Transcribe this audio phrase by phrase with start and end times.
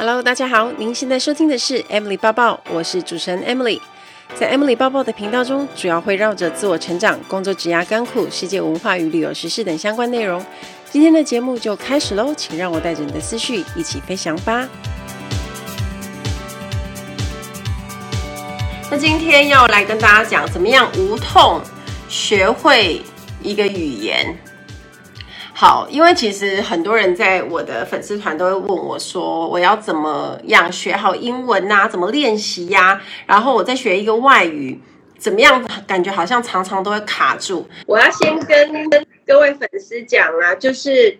[0.00, 3.78] Hello，大家好，您现在收听的是 Emily 抱抱，我是主持人 Emily。
[4.34, 10.42] 在 Emily 抱抱的频道中，主要会绕着自我成长、工作、职涯、甘苦、世界文化与旅游时事等相关内容。
[10.90, 14.66] 今天的节目就开始喽，请让我带着你的思绪一起飞翔吧。
[18.90, 21.60] 那今天要来跟大家讲，怎么样无痛
[22.08, 23.02] 学会
[23.42, 24.34] 一个语言。
[25.60, 32.98] 好，因为其实很多人在我的粉丝团都会问我说，我要怎么样学好英文呐、怎么练习呀？
[33.26, 34.80] 然后我在学一个外语，
[35.18, 35.62] 怎么样？
[35.86, 37.68] 感觉好像常常都会卡住。
[37.84, 38.88] 我要先跟
[39.26, 41.18] 各位粉丝讲啊，就是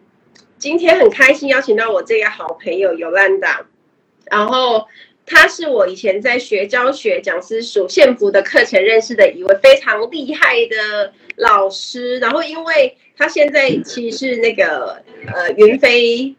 [0.57, 3.65] 今天很开心邀请到我这个好朋友 Yolanda，
[4.31, 4.87] 然后
[5.27, 12.97] 他是我以前在学教学讲师属线谱的课程认识的一位非常厉害的老师，然后因为。
[13.21, 16.35] 他现在其实是那个呃云飞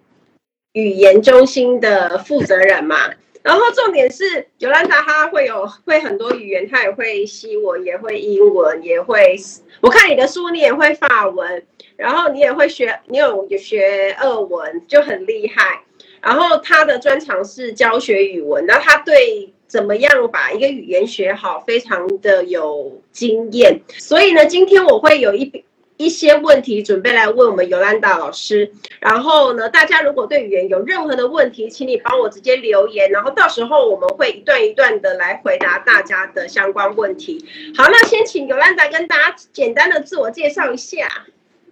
[0.73, 3.11] 语言中心的负责人嘛，
[3.43, 9.35] 然后重点是尤兰达他会有会很多语言，他也会西文，也会英文，也会。
[9.81, 11.63] 我看你的书，你也会法文，
[11.97, 15.83] 然后你也会学，你有学俄文，就很厉害。
[16.19, 23.81] 然后他的专长是教学语文，然后他对怎么样把一个语言学好非常的有经验。
[23.99, 25.63] 所以呢，今天我会有一。
[26.01, 37.45] 一些问题准备来问我们尤兰达老师，然后呢，大家如果对语言有任何的问题，请你帮我直接留言，然后到时候我们会一段一段的来回答大家的相关问题。
[37.77, 41.07] 好，那先请尤兰达跟大家简单的自我介绍一下。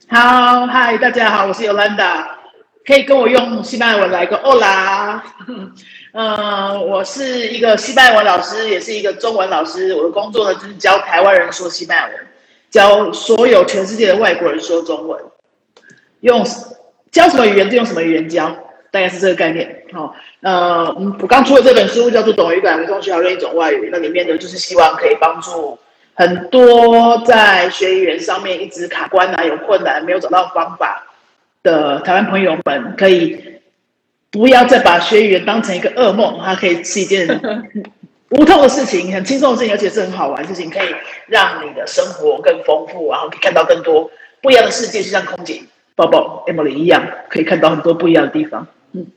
[0.07, 2.39] 好，嗨，大家好，我是尤兰达，
[2.85, 5.21] 可以跟我用西班牙文来个 Hola。
[6.13, 12.28] 嗯， 我是一个西班牙文老师，也是一个中文老师，我的工作呢就是教台湾人说西班牙文。
[12.69, 15.19] 教所有全世界的外国人说中文，
[16.19, 16.45] 用
[17.11, 18.47] 教什么语言就用什么语言教，
[18.91, 19.83] 大概是这个概念。
[19.91, 25.79] 好、哦，呃，我刚出的这本书叫做《懂语感，无痛学好任一种外语》，那里面呢就是希望可以帮助
[26.13, 31.07] 很多在学语言上面一直卡关啊、有困难、没有找到方法
[31.63, 33.43] 的台湾朋友们，可以
[34.29, 37.27] 不要再把学语言当成一个噩梦，它可以是一件。
[38.31, 40.89] 无痛的事情，很轻松的事情，而且是很好玩的事情，可以
[41.27, 44.09] 让你的生活更丰富，然后可以看到更多
[44.41, 45.61] 不一样的世界，就像空姐
[45.95, 48.67] 宝宝 Emily 一样，可以看到很多不一样的地方。
[48.91, 49.07] 嗯，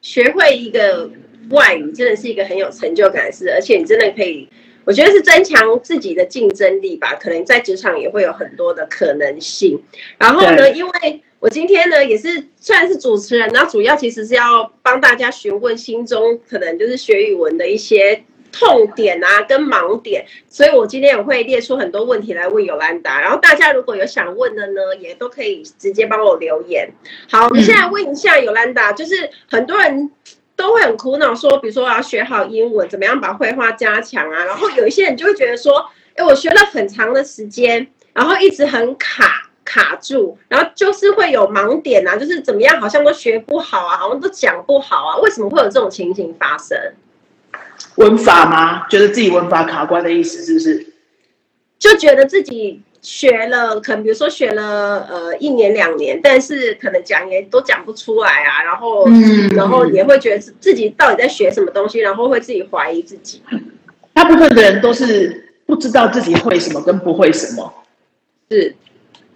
[0.00, 1.08] 学会一个
[1.50, 4.48] 外语真的是一个很有成就感的事，而且你真的可以，
[4.84, 7.14] 我觉得是增强自己的竞争力吧。
[7.14, 9.80] 可能在职场也会有很多的可能性。
[10.18, 18.24] 然后呢，因为我今天呢也是算是主持人，然后主要其实是要帮大家询问心中可能就是学语文的一些。
[18.52, 26.90] 痛点啊，跟盲点，所以我今天也会列出很多问题来问尤兰达，然后大家如果有想问的呢，也都可以直接帮我留言。
[27.30, 30.10] 好，我们现在问一下尤兰达，就是很多人
[30.54, 34.44] 都会很苦恼，说，比如说我要学好英文，怎么样把会话加强啊？
[34.44, 46.78] 然后有一些人就会觉得说，哎，我学了很长的时间，然后一直很卡卡住，然后就是会有盲点啊，就是怎么样好像都学不好啊，好像都讲不好啊，为什么会有这种情形发生？
[47.96, 48.86] 文法吗？
[48.88, 50.86] 觉得自己文法卡关的意思是不是？
[51.78, 63.42] 就觉得自己学了，可能比如说学了呃一年两年，但是可能讲也都讲不出来啊，然后嗯，然后也会觉得自己到底在学什么东西，然后会自己怀疑自己。
[64.12, 67.72] 大部分的人都是不知道自己会什么跟不会什么。
[68.50, 68.74] 是，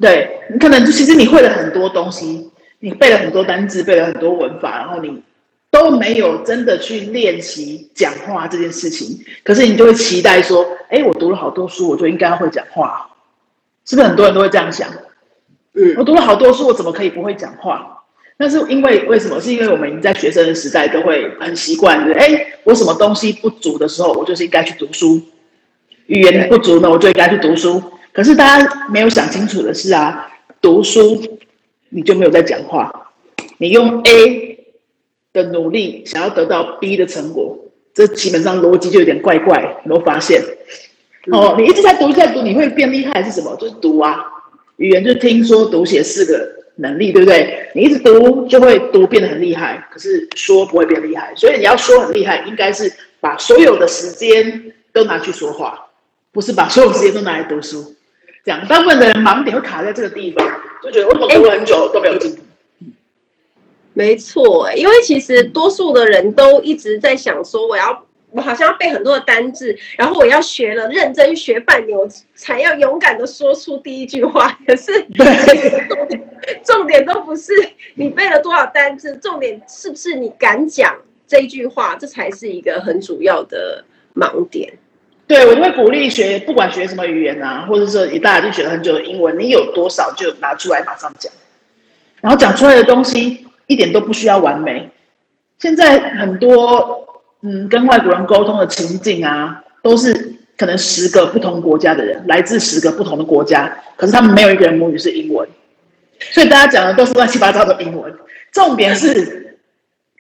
[0.01, 5.23] 对，你可能其实你会了很多东西，你背了很多单字，背了很多文法，然后你。
[5.71, 13.11] 都没有真的去练习讲话这件事情，可是你就会期待说：“哎，我读了好多书，我就应该会讲话。”
[13.85, 14.89] 是不是很多人都会这样想？
[15.75, 18.03] 嗯，我读了好多书，我怎么可以不会讲话？
[18.39, 19.41] 那是因为为什么？
[19.41, 25.21] 是因为我们在学生的时代都会很习惯，哎，我什么东西不足的时候，我就是应该去读书。
[26.07, 27.83] 语言不足呢，我就应该去读书。
[28.13, 30.27] 可是大家没有想清楚的是啊，
[30.61, 31.23] 读书
[31.91, 33.13] 你就没有在讲话，
[33.59, 34.56] 你用 A。
[35.37, 37.59] 的努力想要得到 B 的成果，
[37.93, 40.43] 这基本上逻辑就有点怪怪，有没有发现？
[41.31, 43.55] 哦，你一直在读，一直在读，你会变厉害是什么？
[43.61, 44.25] 就是读啊，
[44.77, 47.69] 语言就是听说读写四个能力，对不对？
[47.75, 51.33] 你一直读就会读变得很厉害，可是说不会变厉害。
[51.37, 52.91] 所以你要说很厉害，应该是
[53.21, 55.87] 把所有的时间都拿去说话，
[56.33, 57.95] 不是把所有时间都拿来读书。
[58.45, 60.49] 这样，大部分的人盲点会卡在这个地方，
[60.83, 62.43] 就觉得我读了很久都没有进步。
[63.97, 74.59] 没错，因为其实多数的人都一直在想说，我要我好像要背很多的单字，然后我要学了，认真学半年，我才要勇敢的说出第一句话。
[74.67, 76.23] 可是重点
[76.63, 77.53] 重点都不是
[77.95, 80.95] 你背了多少单字，重点是不是你敢讲
[81.27, 83.83] 这一句话，这才是一个很主要的
[84.15, 84.75] 盲点。
[85.27, 91.33] 对，我就会鼓励学，不管学什么语言啊，或者说一大家就学了很久的英文，你有多少就拿出来马上讲，
[92.21, 94.91] 然后讲出来的东西一点都不需要完美。
[95.59, 97.07] 现在很多
[97.43, 105.49] 嗯跟外国人沟通的情境啊，都是可能十个不同国家的人，来自十个不同的国家，可是他们没有一个人母语是英文，
[106.33, 108.15] 所以大家讲的都是乱七八糟的英文。
[108.53, 109.45] 重点是。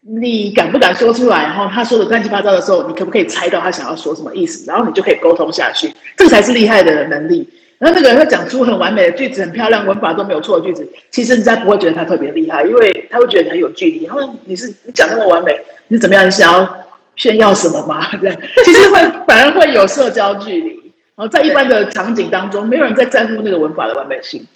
[0.08, 1.42] 你敢不敢说出来？
[1.42, 4.64] 然后他说的乱七八糟的时候，你可不可以猜到他想要说什么意思？
[4.64, 7.48] 然后你就可以沟通下去，这才是厉害的能力。
[7.78, 14.04] 然后那个人会讲出很完美的句子，很漂亮，文法都没有错的句子，其实人家不会觉得他特别厉害，因为他会觉得很有距离。
[14.06, 16.26] 然后你是你讲那么完美，你怎么样？
[16.26, 16.86] 你想要
[17.16, 18.06] 炫耀什么吗？
[18.20, 20.92] 对， 其实会反而会有社交距离。
[21.16, 24.46] 然后在一般的场景当中，没有人在在乎那个文法的完美性。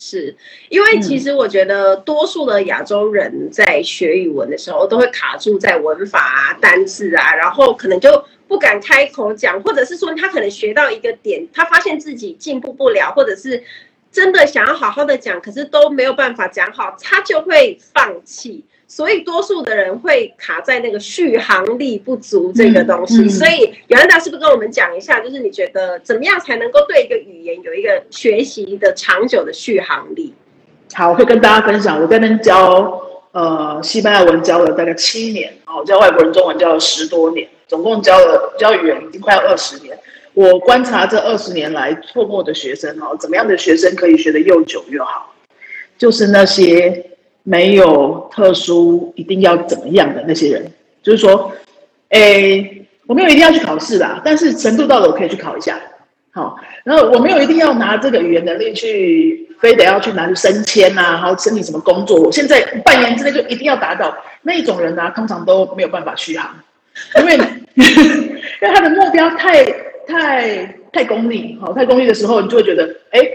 [0.00, 0.36] 是
[0.68, 13.62] 因为其实我觉得多数的亚洲人在学语文的时候都会卡住在文法啊、单字啊，然后可能就不敢开口讲，或者是说他可能学到一个点，他发现自己进步不了，或者是
[14.10, 18.64] 真的想要好好的讲，可是都没有办法讲好，他就会放弃。
[18.90, 30.32] 所以多数的人会卡在那个续航力不足这个东西，嗯嗯、所以雅兰达是不是跟我们讲一下，就是你觉得怎么样才能够对一个语言有一个学习的长久的续航力？
[30.94, 32.98] 好，我会跟大家分享，我在那边教
[33.32, 39.96] 呃西班牙文教了大概七年，哦，教外国人中文教了十多年，总共教了教语言已经快要二十年。
[40.34, 45.32] 我观察这二十年来错过的学生哦，怎么样的学生可以学得又久又好？
[45.96, 47.04] 就是那些。
[47.44, 50.70] 没有特殊一定要怎么样的那些人，
[51.02, 51.50] 就是说，
[52.10, 55.80] 诶，我没有一定要去考试啦，但是程度到了我可以去考一下，
[56.32, 66.54] 好，然后我没有一定要拿这个语言能力去，非得要去拿去升迁呐，然后申请什么工作，我现在半年之内就一定要达到那一种人呢，通常都没有办法续航，
[67.16, 67.36] 因为
[67.76, 69.64] 因为他的目标太
[70.06, 73.30] 太太功利，好，太功利的时候，你就会觉得，诶，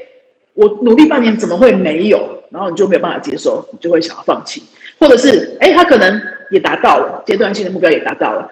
[0.54, 2.44] 我努力半年怎么会没有？
[2.50, 4.62] 然后你就没有办法接受，你就会想要放弃，
[5.00, 6.22] 或者是哎，他可能
[6.52, 8.52] 也达到了阶段性的目标，也达到了，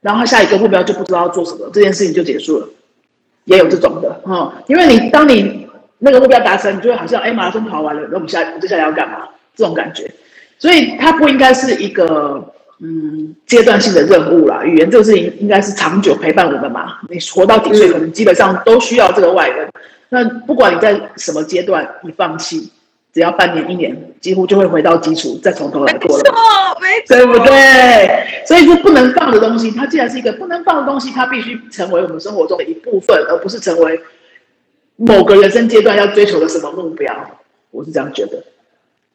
[0.00, 2.68] 然后他下一个目标就不知道要做什么，这件事情就结束了，
[3.44, 9.28] 也有这种的哈、因为你当你那个目标达成，你就会好像哎，马拉松跑完了，那我们下接下来要干嘛？
[9.54, 10.10] 这种感觉，
[10.58, 14.64] 所以它不应该是一个嗯阶段性的任务啦。
[14.64, 16.98] 语言这个事情应该是长久陪伴我们嘛。
[17.08, 19.68] 你活到几岁，可能基本上都需要这个外人。
[20.08, 22.72] 那不管你在什么阶段，你放弃。
[23.12, 26.22] 只要半年一年，几乎就会回到基础，再从头来过了。
[26.22, 26.36] 没错，
[26.80, 28.44] 没错，对不对？
[28.46, 34.00] 所以说不能放的东西，它既然是一个不能放的东西，它必须成为我们生活中的一部分，而不是成为
[34.94, 37.12] 某个人生阶段要追求的什么目标。
[37.72, 38.44] 我是这样觉得。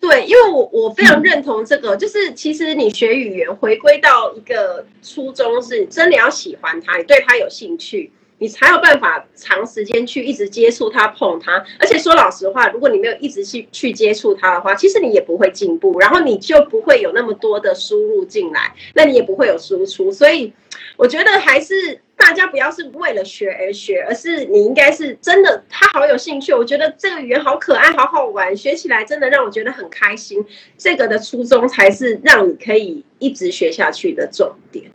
[0.07, 8.11] 对，因为我我非常认同这个，就是其实你学语言回归到一个初衷，是真的要喜欢它，你对它有兴趣。
[8.37, 20.11] 你才有办法长时间去一直接触它、碰它，而且说老实话，如果你没有一直去去接触它的话，其实你也不会进步，然后你就不会有那么多的输入进来，那你也不会有输出。
[20.11, 20.51] 所以
[20.97, 30.45] 我觉得还是大家不要是为了学而学，而是你应该是真的，他好有兴趣，我觉得这个语言好可爱、好好玩，学起来真的让我觉得很开心。
[30.77, 34.91] 这个的初衷才是让你可以一直学下去的重点。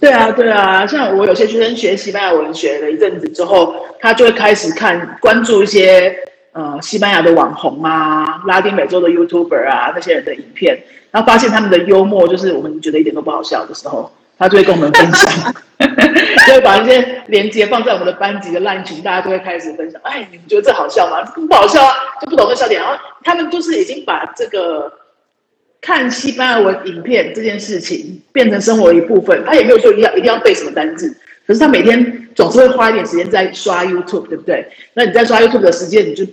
[0.00, 6.16] 对啊，对啊，像我有些学生学西班牙文学了一阵子之后，他就会开始看关注一些
[6.52, 10.78] 呃西班牙的网红啊、拉丁美洲的 YouTuber 啊那些人的影片，
[11.10, 15.54] 然后发现他们的幽默就是我们觉得一点都不好笑的时候，他就会跟我们分享，
[16.46, 20.00] 就会把一些连接放在我们的班级的烂群，大家就会开始分享。
[20.04, 21.22] 哎，你们觉得这好笑吗？
[21.48, 22.80] 不好笑啊，就不懂这笑点。
[22.80, 24.92] 然后他们就是已经把这个。
[25.80, 31.16] 看西班牙文影片这件事情变成生活的一部分，他也没有说一定要一定要背什么单字，
[31.46, 34.66] 可是他每天总是会花一点时间在刷 YouTube，对不对？
[34.94, 36.26] 那你在刷 YouTube 的时间，你就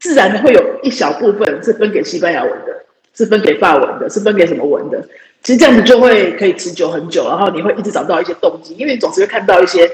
[0.00, 5.08] 自然会有一小部分是分给西班牙文的，是分给法文的，是分给什么文的？
[5.42, 9.88] 其实这样子就会可以持久很久，然后你会一直找到一些动机，因为你总是会看到一些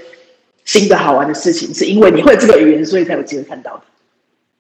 [0.65, 3.83] 新的好玩的事情，是因为你会这个语言，所以才有机会看到的。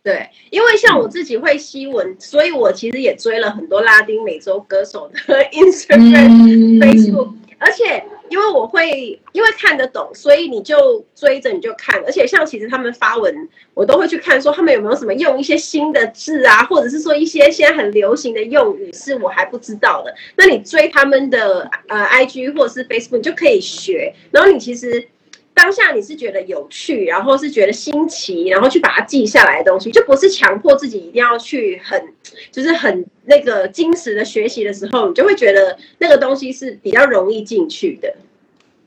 [0.05, 25.09] 对，因为像我自己会西文，嗯、所以我其实也追了很多拉丁美洲歌手的 Instagram、嗯、Facebook，而且因为我会因为看得懂，所以你就追着你就看，而且像其实他们发文，我都会去看，说他们有没有什么用一些新的字啊，或者是说一些现在很流行的用语是我还不知道的，那你追他们的呃 IG 或者是 Facebook 你就可以学，然后你其实。
[25.55, 32.13] 当下你是觉得有趣，然后是觉得新奇，然后去把它记下来的东西，就不是强迫自己一定要去很，
[32.51, 38.13] 就是很那个精实的学习的时候，你就会觉得那个东西是比较容易进去的。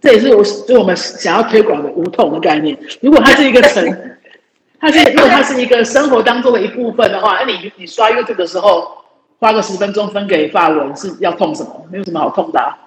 [0.01, 2.77] 这也是我是我们想要推广的无痛的概念。
[3.01, 4.17] 如果它是一个成，
[4.79, 9.05] 它是如果它是一个生活当中的一部分的话，那你你刷 YouTube 的时候
[9.39, 11.87] 花个十分钟分给发文是要痛什么？
[11.89, 12.77] 没有什么好痛的啊。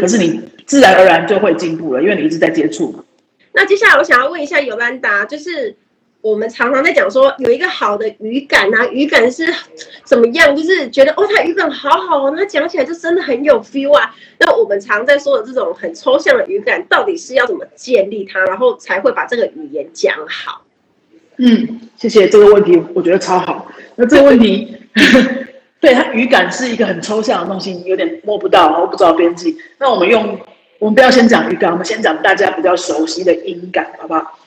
[0.00, 2.94] 可是你自然而然就会进步了，因为你一直在接触。
[3.52, 5.74] 那接下来我想要问一下尤兰达，就是
[6.20, 9.46] 我们常常在讲说有一个好的语感啊，语感是
[10.04, 10.54] 怎么样？
[10.54, 14.14] 就是觉得哦，他语感好好哦，他讲起来就真的很有 feel 啊。
[14.38, 20.64] 那我们常在说的这种很抽象的语感，到底是要怎么建立它，然后才会把这个语言讲好？
[21.38, 23.72] 嗯，谢谢这个问题，我觉得超好。
[23.96, 24.76] 那这个问题。
[25.80, 29.56] 对，它语感是一个很抽象的东西，你有点摸不到，然后不知道边际。
[29.80, 30.38] 那我们用，
[30.78, 34.38] 我们不要先讲语感，我们先讲大家比较熟悉的音感，好不好？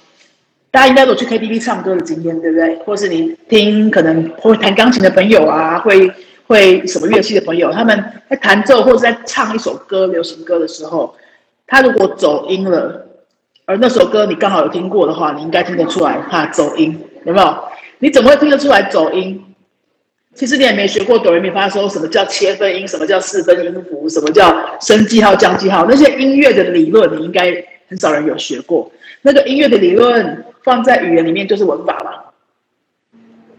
[0.69, 2.75] 大家应该有去 KTV 唱歌的经验，对不对？
[2.85, 6.11] 或是你听可能会弹钢琴的朋友啊，会
[6.47, 11.15] 会什么乐器的朋友，他们在弹奏或者在唱一首歌、流行歌的时候，
[11.67, 13.05] 他如果走音了，
[13.65, 17.57] 而那首歌你刚好有听过的话，你应该听得出来他走音，有没有？
[17.99, 19.43] 你怎么会听得出来走音？
[20.33, 27.51] 其实你也没学过哆来咪发嗦，什么叫切分音，什么叫四分音符，什么叫升记号、降记号，那些音乐的理论，你应该
[27.89, 28.91] 很少人有学过。
[29.23, 32.11] 那个音乐的理论放在语言里面就是文法嘛，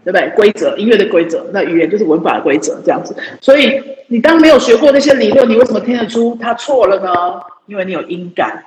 [0.03, 0.29] 对不对？
[0.35, 3.15] 规则，音乐的规则，那语言就是文法的规则，这样子。
[3.39, 7.39] 所以你当没有学过那些理论，你为什么听得出它错了呢？
[7.67, 8.61] 因为你有音感，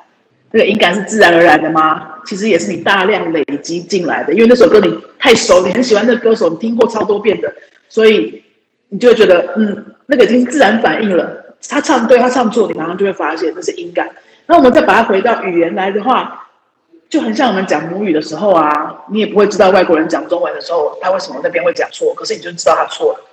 [0.53, 2.15] 那个音感是自然而然的吗？
[2.25, 4.33] 其实也是你大量累积进来的。
[4.33, 7.53] 因为那首歌你太熟，你很喜欢那歌手，你听过超多遍的。
[7.89, 8.43] 所以
[8.89, 11.45] 你就会觉得，嗯，那个已经是自然反应了。
[11.69, 14.09] 他唱对，他唱错，你马上就会发现这是音感。
[14.47, 16.47] 那我们再把它回到语言来的话，
[17.09, 18.71] 就很像我们讲母语的时候啊，
[19.11, 23.25] 你也不会知道外国人讲中文的时候，他为什么那边会讲错，可是你就知道他错了。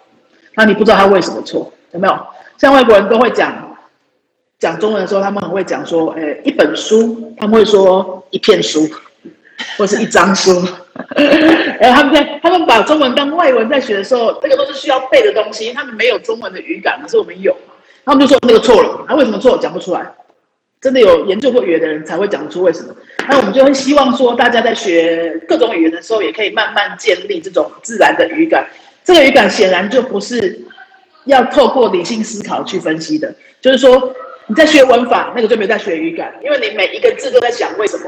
[0.56, 2.20] 那你不知道他为什么错，有没有？
[2.58, 3.76] 像外国人都会讲
[4.58, 8.88] 讲中文的时候，他们很会讲说，诶，一本书，他们会说一片书，
[9.78, 10.52] 或是一张书。
[11.80, 17.56] 然后他们在他们把中文当外文在学的时候，这个都是需要背的东西，他们没有中文的语感，可是我们有。
[18.06, 19.58] 他们就说那个错了，他为什么错？
[19.58, 20.06] 讲不出来。
[20.82, 22.94] 真的有研究过语言的人才会讲出为什么。
[23.30, 28.68] 那我们就会希望说，大家在学各种语言的时候，也可以慢慢建立这种自然的语感。
[29.06, 30.60] 这个语感显然就不是
[31.24, 34.14] 要透过理性思考去分析的，就是说
[34.48, 38.04] 你在学文法，那个就没在学语感，因为你每一个字都在想为什么。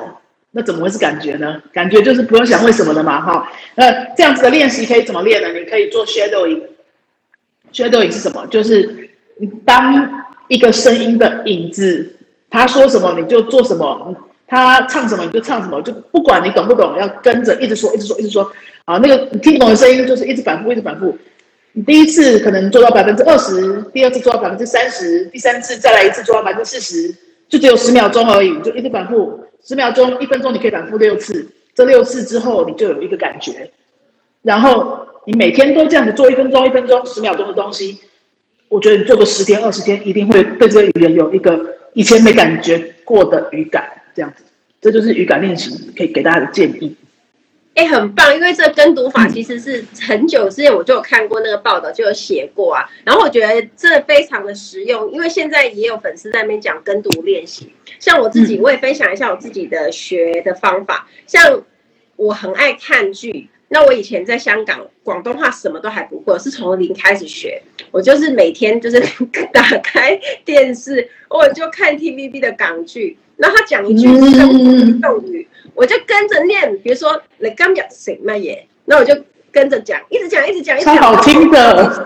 [0.58, 1.62] 那怎么会是感觉呢？
[1.74, 3.52] 感觉就是不用想为什么的嘛，哈。
[3.76, 5.50] 那这样子的练习可以怎么练呢？
[5.52, 6.62] 你可以做 shadowing。
[7.74, 8.48] shadowing 是什么？
[8.48, 12.16] 就是你当一个声音的影子，
[12.50, 14.16] 他说什么你就做什么，
[14.48, 18.50] 他唱什么你就唱什么，就不管你懂不懂，要跟着一直说，一直说，一直说。
[18.86, 21.18] 啊，那个你听懂的声音就是一直反复，一直反复。
[21.74, 27.14] 你第一次可能做到百分之二十，第二次做到百分之三十，第三次再来一次做到百分之四十，
[27.50, 29.44] 就只有十秒钟而已，就一直反复。
[29.68, 31.50] 十秒钟、一分钟，你可以反复六次。
[31.74, 33.72] 这六次之后，你就有一个感觉。
[34.44, 38.00] 然后你每天都这样子做一分钟、一分钟、十秒钟的东西，
[38.70, 43.90] 我觉得你做个十天、二十天，一定会对这个语言有一个以前没感觉过的语感。
[44.14, 44.44] 这样子，
[44.80, 46.96] 这就是语感练习可以给大家的建议。
[47.76, 52.90] 哎、欸，很棒，因为这跟读法其实是很久之前我就有看过那个报道，就有写过啊。
[53.04, 57.74] 然后我觉得这非常的实用，因为现在也有粉丝在那边讲跟读练习。
[58.00, 61.06] 像我自己，我也分享一下我自己的学的方法。
[61.28, 61.64] 像
[62.16, 67.62] 我很爱看剧，那我以前在香港广东话什么都还不会，是从零开始学。
[67.92, 69.02] 我就是每天就是
[69.52, 75.46] 打开电视，我就看 TVB 的港剧，然后他讲一句是动语。
[75.76, 79.14] 我就跟着念，比如说你刚讲什么耶，那我就
[79.52, 82.04] 跟着讲，一直讲，一直讲，一直讲，超好听的。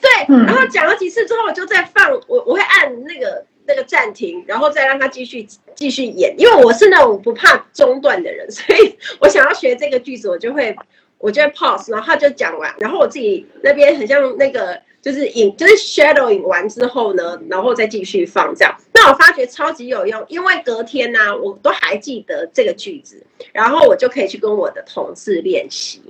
[0.00, 10.76] 对，然后讲了几次之后，我就再放，我我会按那个那个暂停，然后再让他继续继续演，因为我是那种不怕中断的人，所以我想要学这个句子，我就会
[11.22, 14.78] 我就会 pause，然后他就讲完，然后我自己那边很像那个。
[15.02, 18.72] 就是影，就是 shadowing 完之后呢，然后再继续放这样。
[18.94, 23.20] 那我发觉超级有用，因为隔天呢、啊，我都还记得这个句子，
[23.52, 26.00] 然后我就可以去跟我的同事练习。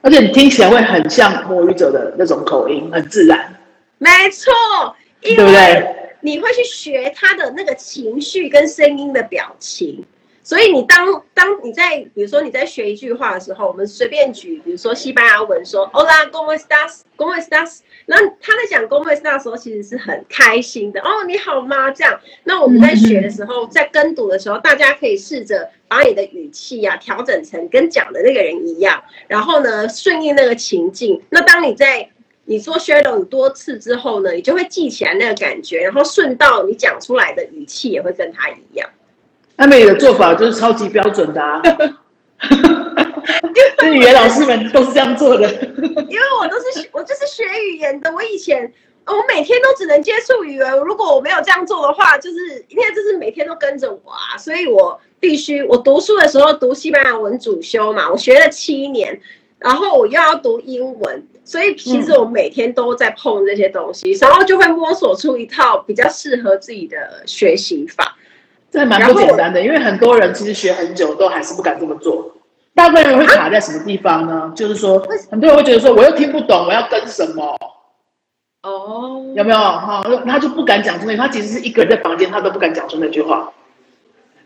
[0.00, 3.54] 而且你听起来会很像母语者的那种口音，很自然。
[3.98, 4.52] 没错，
[5.20, 5.86] 因为
[6.20, 10.04] 你会去学他的那个情绪跟声音的表情。
[10.46, 17.00] 所以你当当你在比如说你在学一句话的时候，我们随便举，比如说西班牙文说 Hola, ¿cómo estás?
[17.16, 17.80] ¿Cómo estás?
[18.06, 21.90] 那他在讲公会那时候，其实是很开心的哦，你好吗？
[21.90, 31.20] 这样，那我们在学的时候，在跟读的时候，大家可以试着把你的语气呀、啊、调整成跟讲的那个人一样，然后呢，顺应那个情境。
[31.30, 32.08] 那当你在
[32.44, 38.88] 你说 shadow 多次之后呢，你就会记起来那个感觉，然后顺到你讲出来的语气也会跟他一样。
[39.56, 41.60] 阿美的做法就是超级标准的啊。
[43.86, 45.48] 语言老师们都是这样做的，
[46.08, 48.12] 因为我都是我就是学语言的。
[48.12, 48.72] 我以前
[49.06, 59.20] 我每天都只能接触语言，如果我没有这样做的话，就是因为就是每天都跟着我啊，所以我必须我读书的时候读西班牙文主修嘛，我学了七年，
[59.60, 68.18] 然后我又要读英文，所以其实我每天都在碰这些东西，然后就会摸索出一套比较适合自己的学习法。
[68.70, 72.32] 这还蛮不简单的，因为很多人其实学很久都还是不敢这么做。
[72.74, 74.50] 大部分人会卡在什么地方呢？
[74.50, 77.56] 啊、就是说，很多人会觉得说，我又听不懂，我要跟什么？
[78.62, 79.56] 哦，有没有？
[79.56, 83.50] 哈，他就不敢讲出那，他其实是一个人在房间，他都不敢讲出那句话。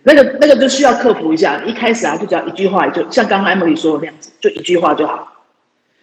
[0.03, 1.61] 那个那个就需要克服一下。
[1.65, 5.27] 一开始啊，就只要一句话，就像刚刚 Emily 说的那样子，就一句话就好。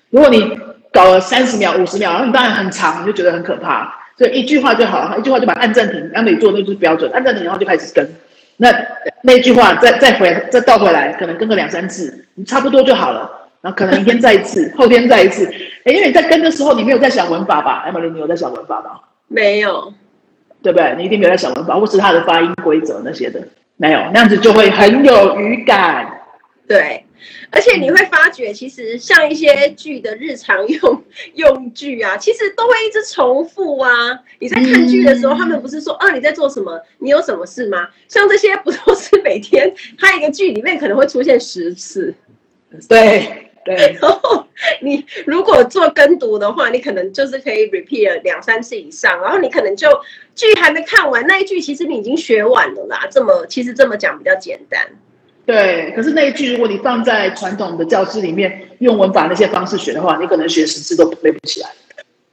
[0.10, 0.60] 如果你
[0.92, 3.94] 搞了三十秒、五十秒，然后你当然很长，你就觉得很可怕。
[4.18, 8.10] 所以一句话就好了，一句话就把按暂停，Emily 做的那就是标准，按暂停，然后就开始跟。
[8.58, 8.74] 那
[9.22, 13.30] 那句话再再回再倒回来，可能跟个两三次，你差不多就好了。
[13.62, 15.46] 然后可能明天再一次， 后天再一次。
[15.84, 19.00] 哎，因为你在跟的时候，你没有在想文法吧？Emily，你有在想文法吗？
[19.28, 19.94] 没有，
[20.64, 20.96] 对不对？
[20.98, 23.40] 你一定没有在想文法，或是它的发音规则那些的，
[23.76, 24.00] 没有。
[24.14, 26.08] 那样子就会很有语感。
[26.68, 27.04] 对。
[27.50, 34.20] 而且你会发觉，其实像一些剧的日常用用具啊， 其实都会一直重复啊。
[34.40, 36.80] 你在看剧的时候，他们不是说啊你在做什么？
[37.00, 37.90] 你有什么事吗？
[38.08, 42.14] 像这些不都是每天他一个剧里面可能会出现十次？
[42.88, 43.98] 对对。
[44.00, 44.46] 然后
[44.82, 49.90] 你如果做跟读的话，你可能就是可以 repeat 两三次以上，然后你可能就
[50.36, 53.08] 剧还没看完，那一句其实你已经学完了啦。
[53.10, 54.88] 这么其实这么讲比较简单。
[55.48, 61.70] 对，可是那一句，如果你放在传统的教室里面用文法那些方式学的话，你可能学十次都背不起来。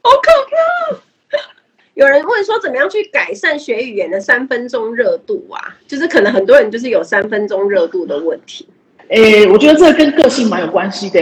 [0.03, 1.39] 好可怕！
[1.93, 5.77] 有人问说，怎么样去改善学语言的三分钟热度啊？
[5.87, 8.67] 就是可能很多人就是有三分钟热度的问题。
[9.07, 11.21] 诶，我觉得这跟个性蛮有关系的。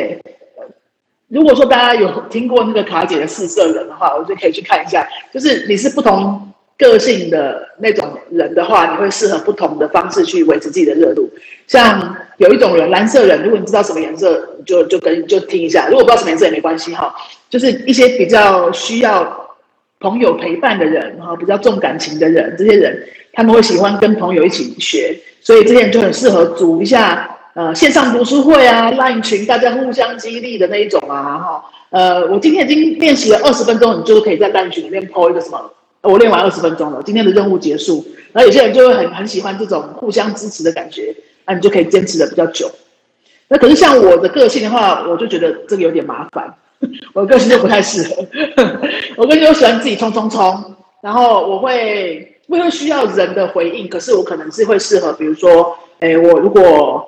[1.27, 6.52] 如果说大家有听过那个卡姐的四色人的话，我就可以去看一下，就是你是不同。
[6.83, 11.29] 个性的那种人的话，你会适合不同的方式去维持自己的热度。
[11.67, 17.15] 像有一种人，蓝色人，如果你知道什么颜色，就就跟就听一下；如果不知道什么颜色也没关系哈。
[17.49, 19.55] 就是一些比较需要
[19.99, 31.63] 朋友陪伴的人，哈，比较重感情的人，这些人他们会喜欢跟朋友一起学，所以这些人就很适合组一下呃线上读书会啊，LINE 群，大家互相激励的那一种啊，哈。
[31.91, 35.71] 呃，我今天已经练习了二十分钟，你就可以在 LINE 群里面 po 一个什么。
[36.09, 38.05] 我练完二十分钟了，今天的任务结束。
[38.33, 42.69] 然后有些人就会很很喜欢这种互相支持的感觉，那你就可以坚持的比较久。
[43.47, 46.53] 那可是像我的个性的话，我就觉得这个有点麻烦，
[47.13, 48.25] 我的个性就不太适合。
[49.15, 57.07] 我个性就喜欢自己冲冲冲，然后我会不会需要人的回应，可是我可能是会适合，比如说，诶，我如果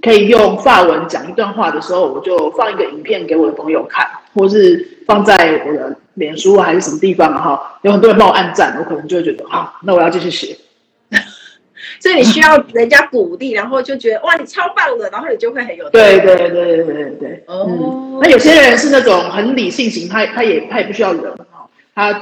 [0.00, 5.96] 可以用法文讲一段话的时候，我就放一个影片给我的朋友看，或是放在我的。
[6.20, 10.56] 脸书还是什么地方哈，有很多人帮我按赞，我可能就会觉得啊，那我要继续学。
[11.98, 18.20] 所以你需要人家鼓励，然后就觉得哇，你超棒的，然后你就会很有对对对对对对哦、嗯。
[18.22, 22.12] 那有些人是那种很理性型，他他也他也不需要人哈，他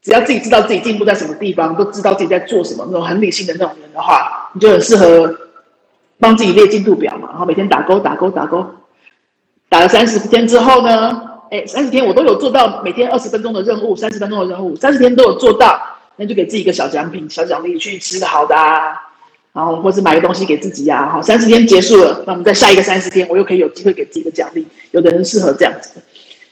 [0.00, 5.34] 只要自己知道自己进步在什么地方，都知道自己在做什么，那种很理性的那种人的话，你就很适合
[6.18, 8.74] 帮自己列进度表嘛，然后每天打勾打勾打勾，
[9.68, 11.31] 打了三十天之后呢？
[11.52, 15.78] 哎，三十天我都有做到，每天二十分钟的任务，三十分钟的任务，三十天都有做到，
[16.16, 18.94] 那就给自己一个小奖品、小奖励，去吃个好的啊，
[19.52, 21.12] 然后或是买个东西给自己呀、啊。
[21.12, 24.66] 好，三十天结束了，那我们再下一个三十天，我又可以有机会给自己一个奖励。
[24.92, 26.00] 有的人适合这样子，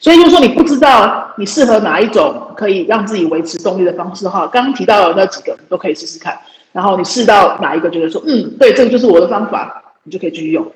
[0.00, 6.38] 所以如果说你不知道你适合哪一种可以让自己维持动力的方式的话，刚刚提到的那几个都可以试试看。
[6.72, 10.70] 然后你试到哪一个，觉得说嗯，对，这个就是我的方法，你就可以继续用。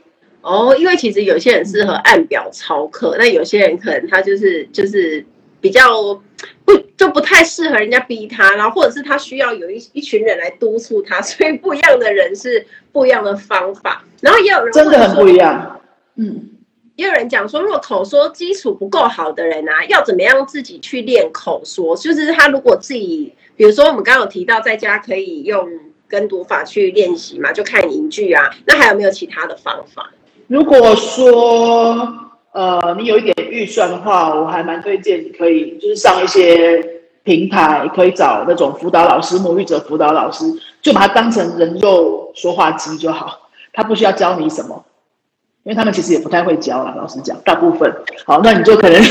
[0.44, 5.24] 哦，因为其实有些人适合按表操课，那有些人可能他就是就是
[5.58, 6.14] 比较
[6.66, 14.04] 不就不太适合人家逼他，然后或者是他需要有一一群人来督促他，所以不一样的人是不一样的方法。
[14.20, 15.80] 然后也有人真的很不一样，
[16.16, 16.50] 嗯，
[16.96, 21.96] 也有人讲说，如果口说基础不够好的人啊，要怎么样自己去练口说？
[21.96, 25.66] 就是他如果自己，比如说我们刚刚有提到在家可以用
[26.06, 30.12] 跟读法去练习嘛，就看影剧啊，那还有没有其他的方法？
[30.48, 32.12] 如果说
[32.52, 36.80] 呃，你有一点预算的话，我还蛮推荐你可以就是上一些
[37.24, 40.44] 平台，可以找那种辅导老师、母语者辅导老师，
[40.80, 44.84] 就把它当成人肉说话机就好， 他不需要教你什么，
[45.64, 47.92] 因为他们其实也不太会教啦，老实讲，大部分。
[48.24, 49.02] 好，那你就可能。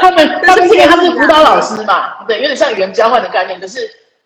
[0.00, 3.80] 他们他们因为他们是辅导老师嘛，对，有点像语言交换的概念，可是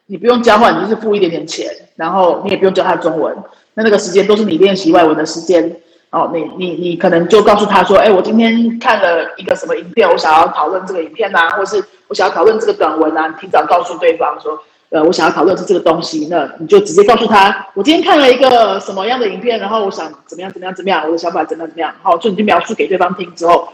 [0.07, 3.35] 你不用交换，你就是付一点点钱，然后你也不用教他中文，
[3.75, 5.77] 那那个时间都是你练习外文的时间。
[6.11, 14.59] 哦，你你你可能就告诉他说，哎，我今天看了一个什么影片，我想要讨论这个影片啊，或是我想要讨论这个短文啊，你提早告诉对方说，
[14.91, 23.69] 呃，我想要讨论是这个东西，那你就直接告诉他，我今天看了一个什么样的影片，然后我想怎么样怎么样怎么样，我的想法怎么样怎么样，好，就你就描述给对方听之后。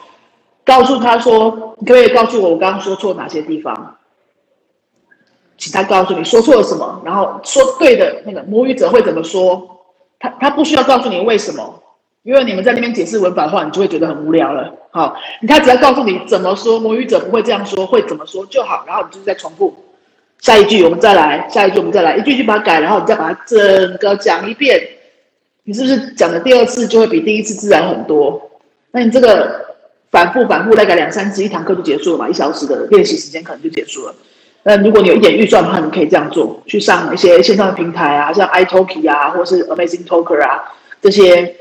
[0.65, 3.97] 告诉他说：“你可不可以告诉我，我刚刚说错哪些地方？
[5.59, 9.79] 请他告诉你说错了什么，然后说对的那个母语者会怎么说？
[10.21, 11.83] 他他不需要告诉你为什么，
[12.23, 14.73] 因为你们在那边解释文法的话，你就会觉得很无聊了。
[14.91, 15.17] 好，
[15.47, 18.85] 他只要告诉你怎么说，母语者不会这样说，会怎么说就好。
[18.87, 19.75] 然后你就是再重复
[20.39, 24.81] 下一句，我们再来下一句，我们再来一句一句把它改，然后你再把它整个讲一遍。
[25.65, 28.51] 你是不是讲的第二次就会比第一次自然很多？
[28.93, 29.67] 那你这个。”
[30.11, 34.15] 反复反复，大概两三次，一堂课就结束了嘛，一小时的练习时间可能就结束了。
[34.63, 41.55] 那如果你有一点预算的话，你可以这样做，去上一些线上的平台啊，像 iTalki 啊，或是 Amazing Talker 啊这些。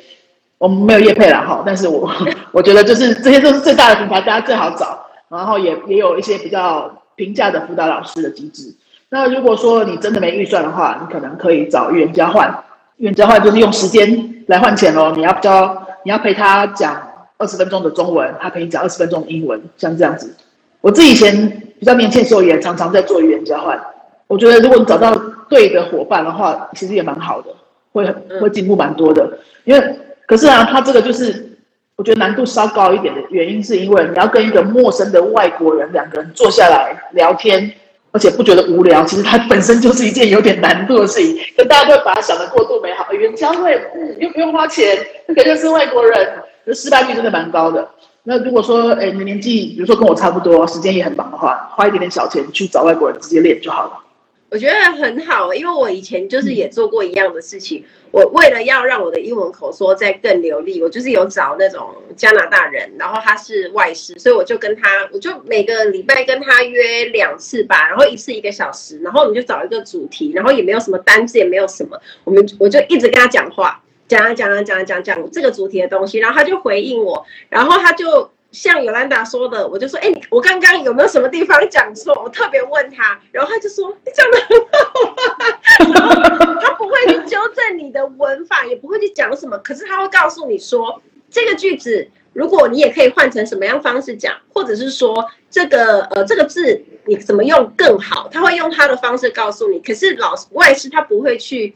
[0.60, 2.12] 我们没有业配了哈，但是我
[2.52, 5.06] 我觉得就是这些都是最大的平台，大家最好找。
[5.30, 8.74] 然后也也有一些比较平价的辅导老师的机制。
[9.10, 12.64] 那如果说你真的没预算的话，你可能可以找语言交换。
[12.96, 17.08] 语言交换就是用时间来换钱哦，你要教，你要陪他讲。
[17.38, 20.36] 二十分钟的中文，他可以讲二十分钟的英文，像这样子。
[20.82, 23.80] 我自己以前比较年轻的时候，也常常在做语言交换。
[24.28, 25.16] 我觉得，如果你找到
[25.50, 27.50] 对的伙伴的话，其实也蛮好的，
[27.94, 28.06] 会
[28.42, 29.40] 会进步蛮多的。
[29.64, 31.58] 因为，可是啊，他这个就是
[31.96, 37.72] 我觉得难度稍高一点的原因，是因为你要跟一个陌生的外国人两个人坐下来聊天，
[38.12, 39.06] 而且不觉得无聊。
[39.06, 41.38] 其实它 本身就是一件有点难度的事情。
[41.56, 46.30] 可大家会把它想的过度美好，语言交换，嗯，又不用花钱，那个就是外国人。
[46.66, 47.88] 这失败率真的蛮高的。
[48.30, 54.04] 那如果说，哎，你年纪，比如说跟我差不多，时间也很忙的话，花一点点小钱去找外国人直接练就好了。
[54.50, 57.86] 我觉得很好，因为我以前就是也做过一样的事情。
[58.12, 61.88] 我为了要让我的英文口说再更流利，我就是有找那种
[62.18, 73.82] 加拿大人，然后他是外师，所以我就跟他，我就每个礼拜跟他约两次吧，然后一次一个小时，然后我们就找一个主题，然后也没有什么单字，也没有什么，我们我就一直跟他讲话。
[74.08, 82.18] 讲啊讲啊讲啊讲讲这个主题的东西，然后他就回应我，然后他就像尤兰达说的，我就说，哎，我刚刚有没有什么地方讲错？
[82.24, 99.82] 我特别问他，然后他就说你讲的很好啊，他不会去纠正你的文法，也不会去讲什么，可是他会告诉你说，这个句子如果你也可以换成什么样方式讲，或者是说这个呃这个字你怎么用更好，他会用他的方式告诉你。
[99.82, 101.76] 可是老外师他不会去。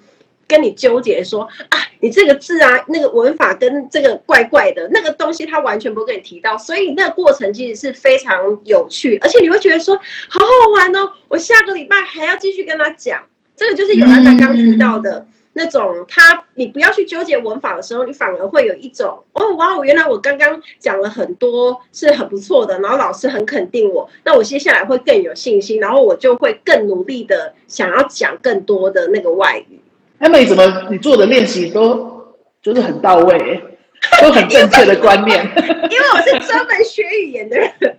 [0.52, 9.96] 跟你纠结说啊，你这个字啊，那个文法跟这个怪怪的，那个东西他完全不会跟你提到，所以那个过程其实是非常有趣，而且你会觉得说
[10.28, 13.24] 好好玩哦，我下个礼拜还要继续跟他讲。
[13.56, 29.81] 这个就是有安娜刚提到的那种，他你不要去纠结文法的时候，你反而会有一种哦哇，原来我刚刚讲了很多是很不错的，然后老师很肯定我，那我接下来会更有信心，然后我就会更努力的想要讲更多的那个外语。
[30.22, 33.60] 他们怎么你做的练习都就是很到位，
[34.22, 35.44] 都很正确的观念。
[35.90, 37.72] 因为我是专门学语言的人，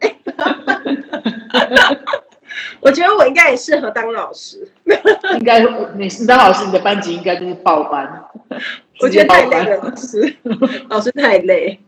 [2.81, 4.69] 我觉得我应该也适合当老师。
[5.37, 8.23] 应该你是当老师，你的班级应该就是爆班。
[9.01, 10.37] 我觉得太累了，老师，
[10.89, 11.81] 老师太累。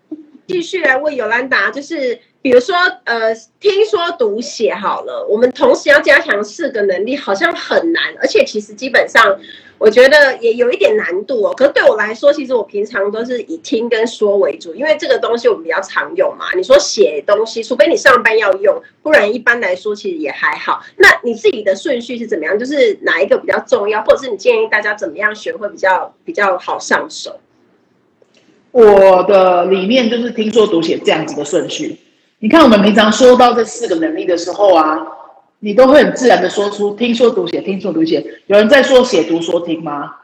[0.49, 9.39] 继续来问尤兰达，就是比如说呃，听说读写好了，我们同时要加强四个能力，好像很难，而且其实基本上。
[9.85, 16.47] 我觉得也有一点难度哦，可是对我来说，其实我平常都是以听跟说为主，因为这个东西我们比较常用嘛。
[16.57, 20.81] 你说写东西，除非你上班要用，不然一般来说其实也还好。
[20.97, 22.59] 那你自己的顺序是怎么样？
[22.59, 27.39] 就是哪一个比较重要，或者是你建议大家怎么样学会比较比较好上手？
[28.71, 31.99] 我的理念就是听说读写这样子的顺序。
[32.39, 35.07] 你看我们平常说到这四个能力的时候啊。
[35.65, 38.23] 你都会很自然的说出听说读写，听说读写。
[38.49, 40.15] 有人在说写读说听吗？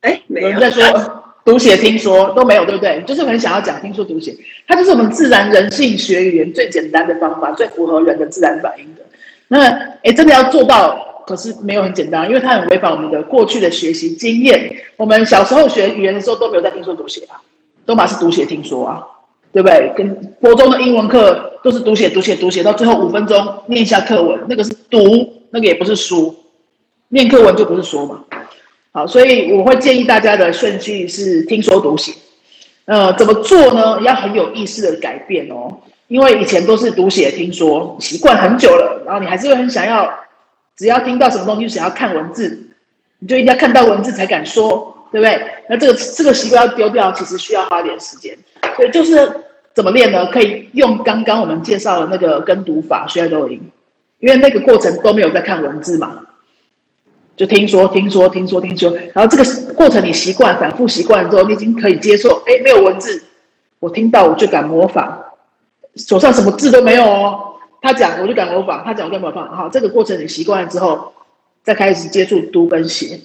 [0.00, 0.48] 哎，没有。
[0.48, 3.00] 有人在说读写听说都没有，对不对？
[3.06, 9.02] 就是很想要讲听说读写，它就是我们自然人性学语言最简单的方法，最符合人的自然反应的。
[9.46, 9.60] 那
[10.02, 14.74] 哎，真的要做到，可是没有很简单，因为它很违反我们的过去的学习经验。
[14.96, 17.38] 我们小时候学语言的时候都没有在听说读写啊，
[17.86, 19.00] 都嘛是读写听说啊。
[19.52, 19.92] 对不对？
[19.94, 25.00] 跟国中的英文课都是读写读写读写，到最后五分钟念一下课文，那个是读，
[25.50, 26.34] 那个也不是书，
[27.08, 28.24] 念课文就不是说嘛。
[28.92, 32.12] 好，所以我会建议大家的顺序是听说读写。
[32.84, 34.00] 呃，怎么做呢？
[34.02, 35.72] 要很有意识的改变哦，
[36.08, 40.12] 因为以前都是读写听说，习惯很久了，然后你还是会很想要，
[40.76, 42.68] 只要听到什么东西就想要看文字，
[43.20, 45.40] 你就一定要看到文字才敢说，对不对？
[45.68, 48.36] 那这个这个习惯要丢掉，其实需要花点时间。
[48.76, 49.32] 所以就是
[49.74, 50.26] 怎么练呢？
[50.26, 53.60] 可以用刚刚我们介绍的那个跟读法学抖音，
[54.18, 56.20] 因为那个过程都没有在看文字嘛，
[57.36, 62.42] 就听说听说听说听说，然后这个过程你习惯反复习惯之后，你已经可以接受。
[62.46, 63.22] 哎，没有文字，
[63.80, 65.10] 我听到我就敢模仿，
[65.96, 69.48] 手上什么字都没有哦，他讲我就敢模仿，他讲我就模仿。
[69.56, 71.12] 好，这个过程你习惯了之后，
[71.64, 73.18] 再开始接触读跟写。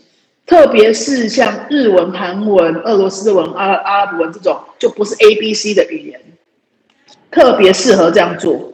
[0.45, 6.21] 特别是像日文、韩文、俄罗斯文、阿阿拉伯文这种，就不是 A B C 的语言，
[7.31, 8.73] 特别适合这样做。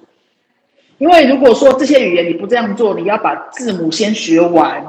[0.97, 4.85] 因为如果说这些语言你不这样做，你要把字母先学完，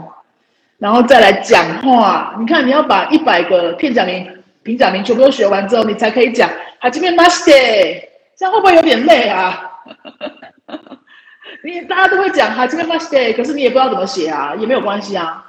[0.79, 2.37] 然后再来讲话。
[2.38, 4.27] 你看，你要把一百个片假名、
[4.62, 6.48] 平假名全部都学完之后，你才可以讲。
[6.79, 7.57] 哈基米马斯特，
[8.37, 9.70] 这样会不会有点累啊？
[11.64, 15.40] 你大家都会讲哈基米马斯特，可是你也不知道怎么写啊，也没有关系啊。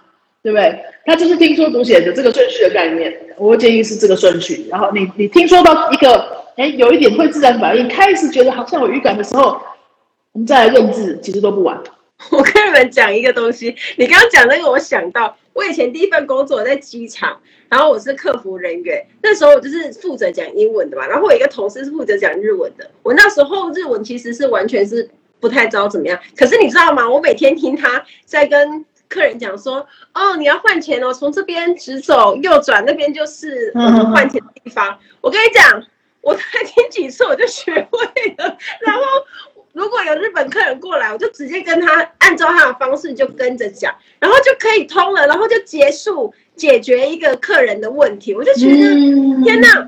[0.41, 0.79] 对不对？
[1.07, 4.67] 他就是听说读写的这个顺序的概念，我建议是这个顺序。
[4.69, 9.61] 然后你你听说到一个，哎，有一点会自然反应，开始觉得好像有预感的时候，
[10.31, 11.81] 我们再来认字，其实都不晚。
[12.31, 22.89] 我跟你们讲一个东西，你刚刚讲那个，我想到我以前第一份工作在机场，然后我是客服人员，那时候我就是负责讲英文的嘛，然后我一个同事是负责讲日文的。
[23.03, 25.09] 我那时候日文其实是完全是
[25.41, 27.09] 不太知道怎么样，可是你知道吗？
[27.09, 28.85] 我每天听他在跟。
[29.07, 35.83] 客人讲说：“哦，你要换钱哦，从这边直走右转，那边就是我们换钱的地方。”我跟你讲，
[36.25, 38.05] 我才听几次我就学会
[38.37, 38.57] 了。
[38.81, 39.01] 然后
[39.71, 48.33] 如果有日本客人过来，我就直接跟他按照他的方式就跟着讲，然后就可以通了，然后就结束解决一个客人的问题。
[48.33, 49.87] 我就觉得、嗯、天哪，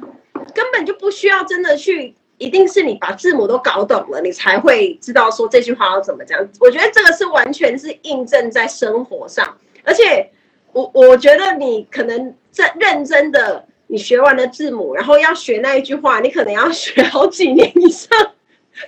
[0.54, 2.15] 根本就不需要真的去。
[2.39, 6.39] 一定是你把字母都搞懂了，你才会知道说这句话要怎么讲。
[6.60, 10.30] 我觉得这个是完全是印证在生活上，而且
[10.71, 18.10] 我我觉得你可能在认真的，你学完了字母，然后要学那一句话，你可能要学好几年以上，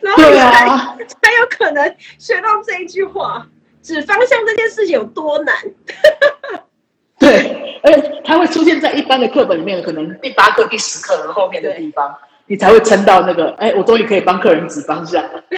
[0.01, 0.67] 然后才
[1.05, 3.47] 才有可能学到这一句话。
[3.81, 5.55] 指方向这件事情有多难？
[7.17, 12.15] 对，而且它会出现在一般的课本里面，可能第八课、第十课的后面的地方。
[12.47, 15.43] 你才会撑到那个， 哎，我终于可以帮客人指方向了。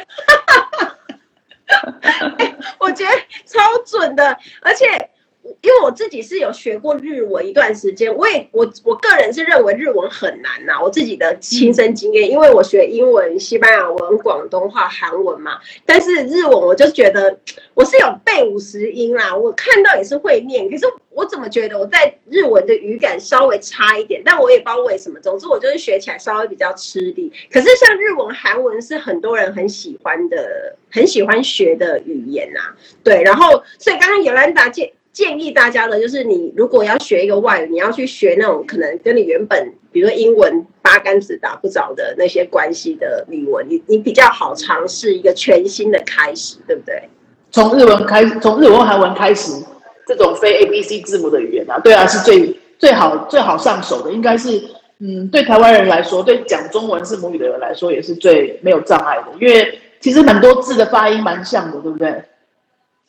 [2.38, 3.12] 哎，我觉得
[3.45, 5.10] 超准的，而且。
[5.43, 17.38] 因为我自己是有学过日文一段时间，我也我我个人是认为日文很难呐、我自己的亲身经验，因为我学英文、西班牙文、广东话、韩文嘛，但是日文我就觉得
[17.73, 27.32] 我是有背五十音啦，我看到也是会念，可是我怎么觉得我在日文的语感稍微差一点，但我也不知道为什么，总之我就是学起来稍微比较吃力。
[27.51, 34.93] 可是像日文、韩文是很多人很喜欢的，很喜欢学的语言呐、啊，对，然后所以刚刚尤兰达介。
[35.13, 47.10] 建议大家的就是，你如果要学一个外语，你要去学那种可能跟你原本，比如说英文八竿子打不着的那些关系的语文，你你比较好尝试一个全新的开始，对不对？
[47.52, 49.62] 从日文开始，从日文、韩文开始，
[50.08, 54.62] 这种非 A B C 字母的语言啊，对啊，是最最好最好上手的，应该是，
[55.00, 62.24] 嗯，对台湾人来说，对讲中文是母语的人来说，也是最没有障碍的，因为其实很多字的发音蛮像的，对不对？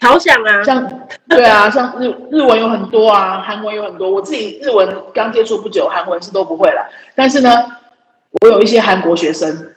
[0.02, 0.84] 好想啊，像
[1.28, 4.10] 对啊，像日日文有很多啊，韩文有很多。
[4.10, 6.84] 我自己日文刚接触不久，韩文是都不会了。
[7.14, 7.50] 但是呢，
[8.40, 9.72] 我有一些韩国学生，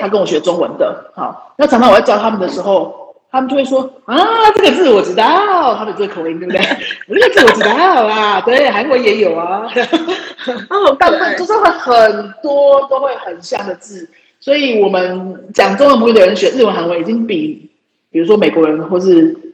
[0.00, 6.60] 他跟我学中文的，好，那常常我在教他们的时候，他们就会说啊，这个字我知道，他们这个口音对不对？
[7.06, 9.70] 我这个字我知道啊，对，韩国也有啊。
[10.68, 14.08] 哦，大部分就是会很多都会很像的字，
[14.40, 17.70] 所以我们讲中文母语的人学日文、韩文已经比，
[18.10, 19.48] 比如说美国人或是。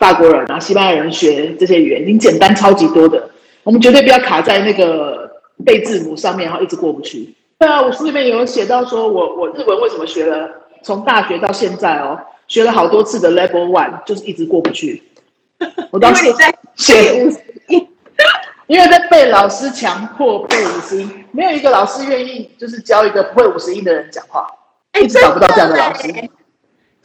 [0.00, 3.30] 法国人啊，西班牙人学这些语言已经简单超级多的，
[3.62, 5.30] 我们绝对不要卡在那个
[5.62, 7.34] 背字母上面，然后一直过不去。
[7.58, 10.48] 对啊，我书里面有写到说，我我日文为什么学了，
[10.82, 15.02] 从大学到现在哦，学了好多次的 Level One，就是一直过不去。
[15.92, 17.86] 我当时在写五十音，
[18.68, 24.46] 因为在被老师强迫背五十音，没有一个老师愿意就是教一个不会五十音的人讲话，
[24.98, 26.08] 一直找不到这样的老师。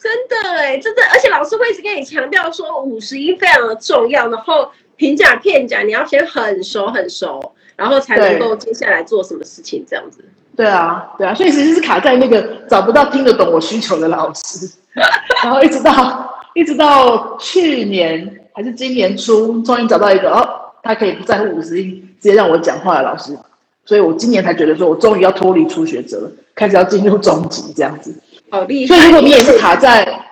[0.05, 10.23] 真的哎，真的，而且老师会一直跟你强调说五十音非常的重要，然后平假片假你要先很熟很熟，然后才能够接下来做什么事情这样子。
[10.55, 12.39] 对啊，对啊，所以其实是卡在那个
[12.69, 14.69] 找不到听得懂我需求的老师，
[15.43, 20.47] 然后一直到一直到去年还是今年初，终于找到一个哦，
[20.83, 23.35] 他可以不在乎五十音，直接让我讲话的老师，
[23.83, 28.13] 所以我今年才觉得说我终于要脱离初学者了，开始要进入中级这样子。
[28.49, 28.95] 好厉害！
[28.95, 30.25] 所以如果你也是卡在，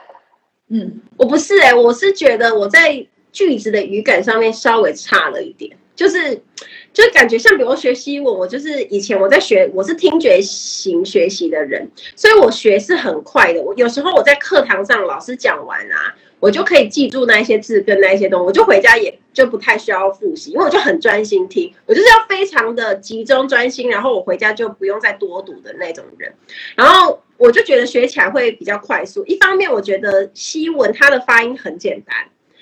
[0.69, 6.41] 嗯，我不是哎、欸，我是觉得我在句子的语感上面稍微差了一点，就是。
[6.93, 13.60] 就感觉像，比如学西文，我就是以前我在学，我是听觉型学习的人，所以我学是很快的。
[13.60, 26.32] 我有时候我在课堂上老师讲完啊，我就可以记住那一些字跟那一些东西，我就回家也就不太需要复习，因为我就很专心听，我就是要非常的集中专心，然后我回家就不用再多读的那种人。
[26.76, 29.25] 然后我就觉得学起来会比较快速。
[29.25, 32.15] 一方面，我觉得西文它的发音很简单，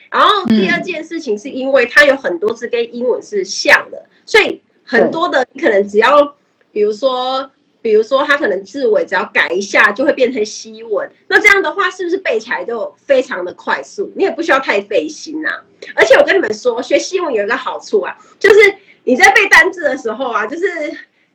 [0.09, 4.05] 然后第二件事情是因为它有很多字跟英文是像的。
[4.25, 6.35] 所以很多的，你可能只要，
[6.71, 11.07] 比如说，比如说它可能字尾只要改一下，就会变成西文。
[11.27, 14.11] 那这样的话，是不是背起来就非常的快速？
[14.15, 15.49] 你也不需要太费心呐。
[15.93, 20.65] 而且我跟你们说，学西文有一个好处啊，就是你在背单字的时候啊，就是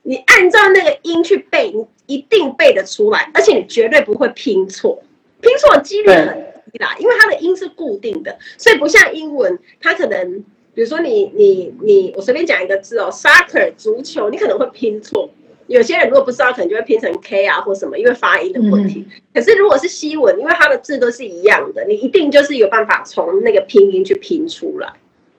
[0.07, 5.03] 你按照那个音去背，你一定背得出来，而且你绝对不会拼错，
[5.41, 10.45] 拼错的几率很低啦，因为它的音是固定的，所以不像英文，它可能。
[10.75, 15.31] 比如说你你你，我随便讲一个字哦，soccer 足球，你可能会拼错。
[15.69, 19.07] 有些人如果不知道，可能就会拼成 K 啊或什么，因为发音的问题。
[19.09, 24.93] 嗯、可是如果是西文，因为它的字都是一样的，你一定就是有办法从那个拼音去拼出来。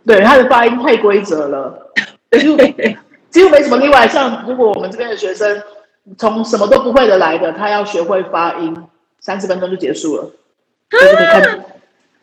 [0.08, 1.91] 对，它的发音太规则了，
[2.34, 2.58] 几乎
[3.38, 4.08] 几乎没什么例外。
[4.08, 5.62] 像如果我们这边的学生
[6.17, 8.76] 从什么都不会的来的，他要学会发音，
[9.19, 10.23] 三十分钟就结束了。
[10.23, 11.65] 啊、就可以看，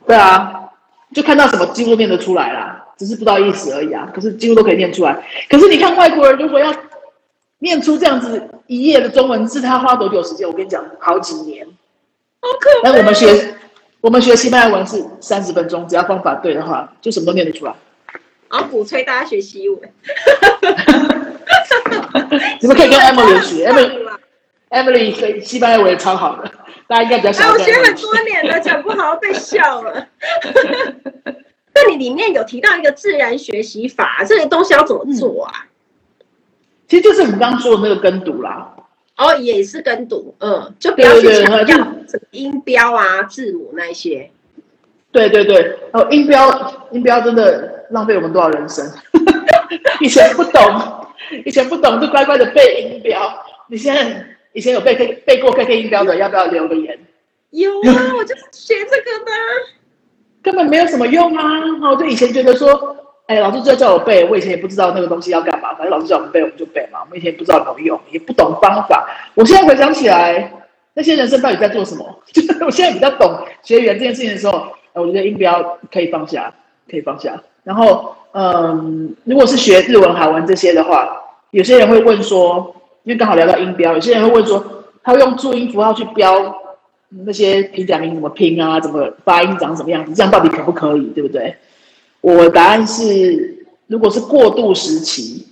[0.08, 0.70] 对啊，
[1.14, 2.80] 就看到什么几乎念得出来啦。
[2.98, 4.08] 只是不知道意思而已啊！
[4.14, 5.20] 可是几乎都可以念出来。
[5.48, 6.72] 可是你看外国人，如果要
[7.58, 10.46] 念出这样子一页的中文字，他花多久时间？
[10.46, 11.66] 我跟你讲，好几年。
[12.40, 12.90] 好可怕。
[12.90, 13.54] 但我们学
[14.00, 17.74] 我们学西班牙文是三十分钟，只要方法对的话，就什么都念得出来。
[18.48, 19.80] 好鼓吹大家学西文。
[22.60, 23.68] 你们可以跟 Emily 学，
[24.70, 26.50] Emily，Emily 可以西班牙文也超好的，
[26.86, 27.48] 大家应该比较想。
[27.48, 30.06] 哎，我学很多年了，讲不好被笑了。
[31.74, 35.66] 那你里面有提到一个自然学习法，这个东西要怎么做啊？
[36.86, 38.70] 其实就是我们刚刚说的那个跟读啦。
[39.16, 41.76] 哦，也是跟读，嗯，就不要去强调
[42.08, 44.30] 什么音标啊、字母那些。
[45.12, 48.84] 对对对，哦，音标，音标真的浪费我们多少人生？
[50.00, 51.06] 以前不懂，
[51.46, 53.32] 以前不懂就乖乖的背音标。
[53.68, 56.98] 你现在以前有背背背过 KK 音标的，要不要留个言？
[57.50, 59.32] 有啊，我就是学这个的。
[60.42, 61.44] 根本没有什么用啊！
[61.90, 67.00] 我就以前觉得说，哎，老师就叫我背，我以前也不知道那个东西要干嘛，反正老师叫我们背，我们就背嘛。
[67.02, 69.08] 我们以前不知道怎么用，也不懂方法。
[69.34, 70.52] 我现在回想起来，
[70.92, 72.22] 那些人生到底在做什么？
[72.26, 76.52] 就 是我现在比较懂学语言这件事情的时候，我觉得音标可以放下，
[76.90, 77.42] 可以放下。
[77.64, 81.08] 然后，嗯，如果是学日文、韩文这些的话，
[81.50, 84.64] 有些人会问说，因为刚好聊到音标，有些人会问说，
[85.02, 86.60] 他会用注音符号去标。
[87.26, 88.80] 那些平假名怎么拼啊？
[88.80, 90.12] 怎么发音长什么样子？
[90.14, 91.02] 这样到底可不可以？
[91.14, 91.54] 对不对？
[92.20, 95.46] 我答案是，如果是过渡时期，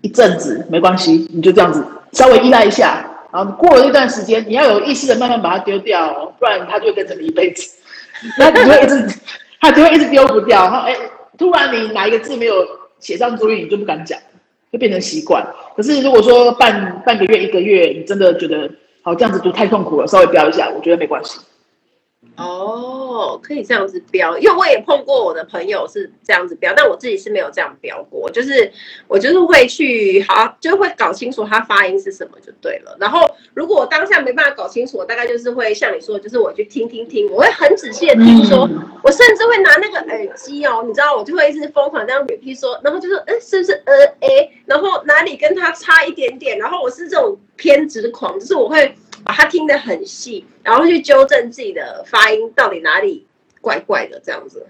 [0.00, 7.70] 一阵子没关系，你就这样子稍微依赖一下，然后过了一段时间，你要有意识的慢慢把它丢掉，不然它就会跟着你一辈子。
[8.36, 9.20] 那你就会一直，
[9.60, 10.62] 它就会一直丢不掉。
[10.64, 10.96] 然后哎，
[11.40, 12.54] 突然你哪一个字没有
[13.00, 14.16] 写上注意，你就不敢讲，
[14.70, 15.44] 就变成习惯。
[15.74, 18.70] 可是如果说半半个月、一个月，你真的觉得。
[19.02, 21.40] 好，这样子读太痛苦了，稍微标一下，我觉得没关系。
[22.36, 28.30] 哦，可以这样子标，因为我也碰过我的朋友是这样子标，但我自己是没有这样标过。
[28.30, 28.70] 就是
[29.08, 32.96] 我就是会去好，就会搞清楚他发音是什么就对了。
[32.98, 38.68] 然后如果我当下没办法搞清楚，我大概就是会像你说的，就是我去听听听，我会很仔细的听说，
[39.02, 48.94] 我甚至会拿那个耳机哦，你知道，我就会一直疯狂这样 repeat 说，然后就说，嗯，是不是呃诶，然后哪里跟他差一点点，然后我是这种偏执狂，就是我会。
[49.24, 53.26] 把它听得很细，然后去纠正自己的发音到底哪里
[53.60, 54.66] 怪怪的，这样子。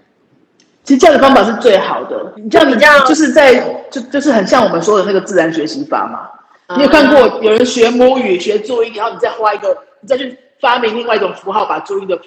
[0.83, 2.33] 其实这样的方法是最好的。
[2.37, 3.55] 你这样，你这样就是在
[3.91, 6.27] 就就是很像我们说的那个自然学习法嘛。
[6.67, 12.19] 嗯、你有看过有人学母语学注音，然后你再画一个，你再去发明另外一种符号，把注音的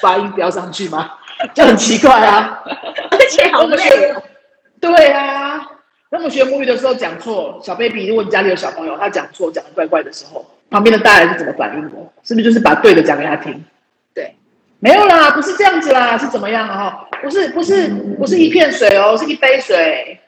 [0.00, 1.12] 发音标上去吗？
[1.54, 2.62] 就很奇怪啊，
[3.10, 4.22] 而且好累、哦。
[4.78, 5.66] 对啊，
[6.10, 10.44] 那么学母语的时候讲错，小 baby，如果你家里有小朋友，他讲错讲的怪怪的时候。
[10.72, 11.90] 旁边的大人是怎么反应的？
[12.24, 13.62] 是不是就是把对的讲给他听？
[14.14, 14.34] 对，
[14.80, 17.06] 没有啦，不是这样子啦，是怎么样啊？
[17.22, 20.18] 不是，不是，不是一片水哦，是一杯水，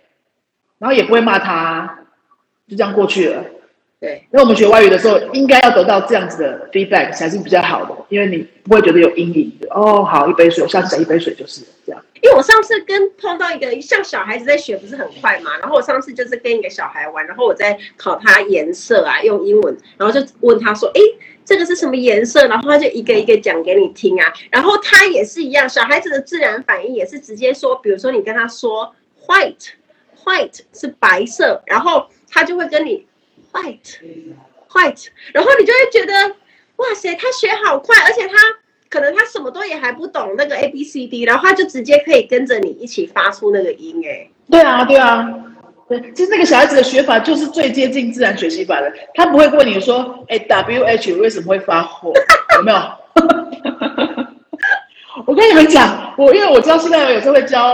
[0.79, 1.99] 然后也不会骂他，
[2.69, 3.43] 就这样过去了。
[4.05, 9.67] 对，那我们学外语的时候，应该要得到这样子的 feedback 才是比较好的，因为你不会觉得有阴影的。
[9.71, 12.05] 哦，好，一杯水，我下次讲一杯水就是这样。
[12.21, 21.01] 因为我上次跟碰到一个像小孩子在学不是很快嘛，然后我上次就是跟一个小孩玩，然后我在考他颜色啊，用英文，然后就问他说，哎，
[21.43, 22.47] 这个是什么颜色？
[22.47, 24.31] 然后他就一个一个讲给你听啊。
[24.51, 28.95] 然后他也是一样，小孩子的自然反应也是直接说，比如说你跟他说
[29.27, 33.07] white，white 是白色，然后他就会跟你。
[33.55, 36.13] White，White，然后你就会觉得，
[36.77, 38.35] 哇塞，他学好快，而且他
[38.91, 45.31] 可能他什么都也还不懂那个 A B C D，然后他就直接可以跟着你一起发出那个音，哎，对啊，对啊，
[45.89, 52.13] 对，其实那个小孩子的学法就是最接近自然学习法的，他不会问你说，哎，W H 为什么会发火，
[52.59, 52.79] 有没有？
[55.27, 57.73] 我跟你们讲，我因为我知道现在有时候会教。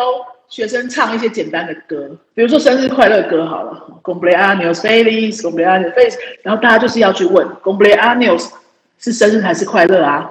[0.51, 8.51] 学生唱一些简单的歌，比如说生日快乐歌好了，Cumpleaños feliz，Cumpleaños feliz，然后大家就是要去问，Cumpleaños
[8.99, 10.29] 是生日还是快乐啊？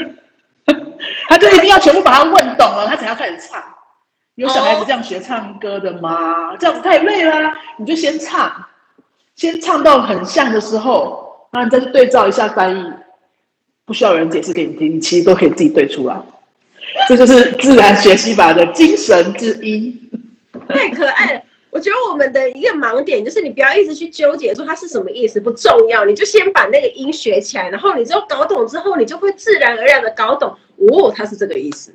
[1.28, 3.62] 他就一定要全部把它问懂了，他才要开始唱。
[4.34, 6.54] 有小孩子这样学唱歌的吗？
[6.58, 8.52] 这样子太累了，你就先唱，
[9.34, 12.92] 先唱到很像的时候，然后你再去对照一下翻译，
[13.86, 16.14] 不需要有人解释给你听，你其实都可以自己对出来。
[17.08, 19.94] 这就是自然学习法的精神之一，
[20.68, 21.42] 太可爱了。
[21.70, 31.92] 我觉得我们的一个盲点就是，你不要一直去纠结说它是什么意思，不重要，你就先把那个音学起来，然后你之后搞懂之后，你就会自然而然的搞懂哦，它是这个意思。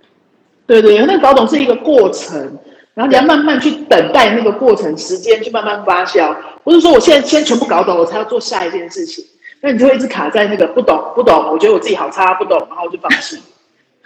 [0.68, 2.60] 对对，那个搞懂是一个过程，
[2.94, 9.26] 然后你要慢慢去等待那个过程时间去慢慢发酵，不是说我现在先全部搞懂，我才要做下一件事情，
[9.62, 13.40] 那你就会一直卡在那个不懂不懂，我觉得我自己好差，不懂，然后我就放弃。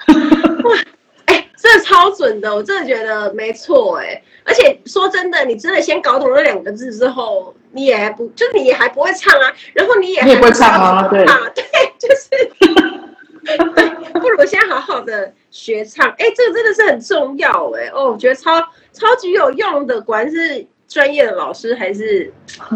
[0.08, 0.78] 哇，
[1.26, 11.64] 哎、欸，真的超准的，我真的觉得没错，哎，而且说真的，你真的先搞懂了两个字之后，你也还不，就你也还不会唱啊，然后你也你也不会唱啊，对，啊， 对，
[11.98, 12.30] 就是，
[13.76, 18.60] 对，不如先好好的学唱，哎、欸，这个真的是很重要，哎，哦，我觉得超
[18.94, 22.32] 超级有用的，果然是专业的老师还是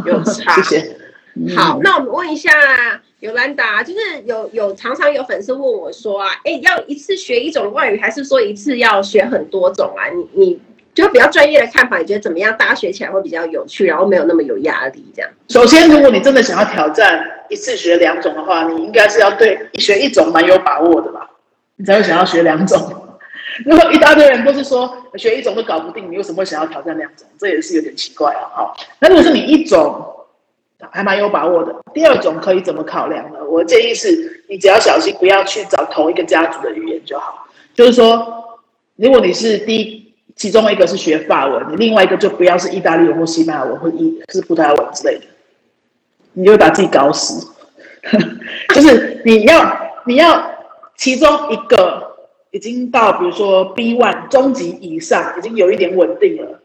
[0.06, 0.98] 有差，谢谢。
[1.56, 2.52] 好，那我们问一下。
[3.20, 10.08] 尤兰达，就是有有常常有粉丝问我说啊，哎，要一次学一种外语，还是说一次要学很多种啊？
[10.08, 10.60] 你你
[10.94, 12.56] 就比较专业的看法，你觉得怎么样？
[12.58, 15.30] 大家学起来会比较有趣，然后没有那么有压力，这样。
[15.50, 21.30] 首先，如果你真的想要挑战一次学两种的话，你应该是要对学一种蛮有把握的吧，
[21.76, 22.80] 你才会想要学两种。
[23.66, 27.28] 如果一大堆人都是说学一种都搞不定，你为什么会想要挑战两种？
[27.38, 28.48] 这也是有点奇怪啊。
[28.56, 30.16] 好，那如果是你一种。
[30.92, 31.76] 还蛮有把握的。
[31.94, 33.40] 第二种可以怎么考量呢？
[33.50, 37.48] 我建议是，你只要小心不要去找同一个家族的语言就好。
[37.74, 38.60] 就是说，
[38.96, 45.26] 如果你是第一，其中一个是学法文，你另外一个就不要是意大利文或西班牙文或意是葡萄牙文之类的，
[46.34, 47.54] 你就会把自己搞死。
[48.74, 50.50] 就是你要你要
[50.96, 52.16] 其中一个
[52.52, 56.62] 已经到比如说 B one 中级以上，已经有一点稳定了。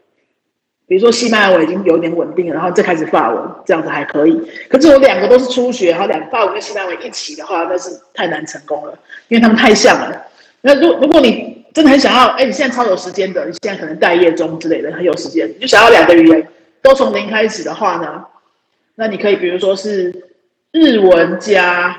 [0.87, 4.39] 比如说西班牙文已经有点稳定了，然后再开始法文，这样子还可以。
[4.69, 10.25] 可是我两个都是初学，然后两个法文跟西班牙文一起的话，那是太难成功了，因为他们太像了。
[10.61, 16.47] 那如如果你真的很想要，哎，你现在超有时间的，你现在可能待业中之类的，很有时间，你就想要两个语言
[16.81, 18.23] 都从零开始的话呢，
[18.95, 20.13] 那你可以比如说是
[20.71, 21.97] 日文加，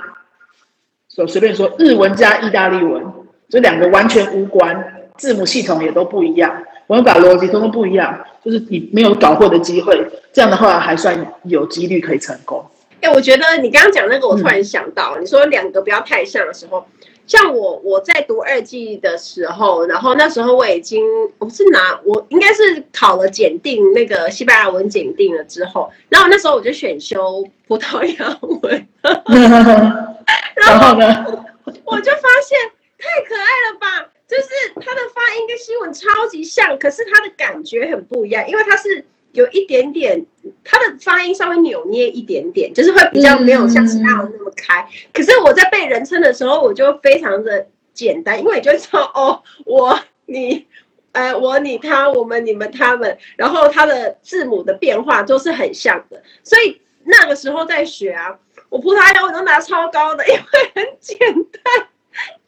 [1.09, 3.05] 随随便说日文加意大利文，
[3.49, 6.63] 这两个完全无关，字母系统也都不一样。
[6.89, 12.65] 文法逻辑通通不一样，就是你没有搞过的机会，这样的话还算有几率可以成功。
[13.01, 16.87] 哎、欸，我觉得你刚刚讲那个，我突然想到，嗯、你说两个不要太像的时候，
[17.27, 21.03] 像我我在读二技的时候，然后那时候我已经
[21.39, 28.87] 我是拿我应该是考了检定那个西班牙文检定了之后，然后那时候我就选修葡萄牙文
[30.55, 31.27] 然后呢，
[31.85, 32.59] 我就发现
[32.97, 34.13] 太可爱了吧。
[34.29, 40.27] 就是他的发音跟西文超级像，可是他的感觉很不一样，因为他是有一点点，
[40.65, 44.85] 他的发音稍微扭捏一点点，就是会比较没有像其他人那么开。
[45.13, 50.67] 可是我在背人称的时候，我就非常的简单，因为你就知道哦，我你，
[51.13, 58.39] 呃，我你他我们你们他们，然后他的字母的变化都是很像的，所以那个时候在学啊，
[58.71, 60.41] 我葡萄牙文都拿超高的，因为
[60.75, 61.89] 很简单。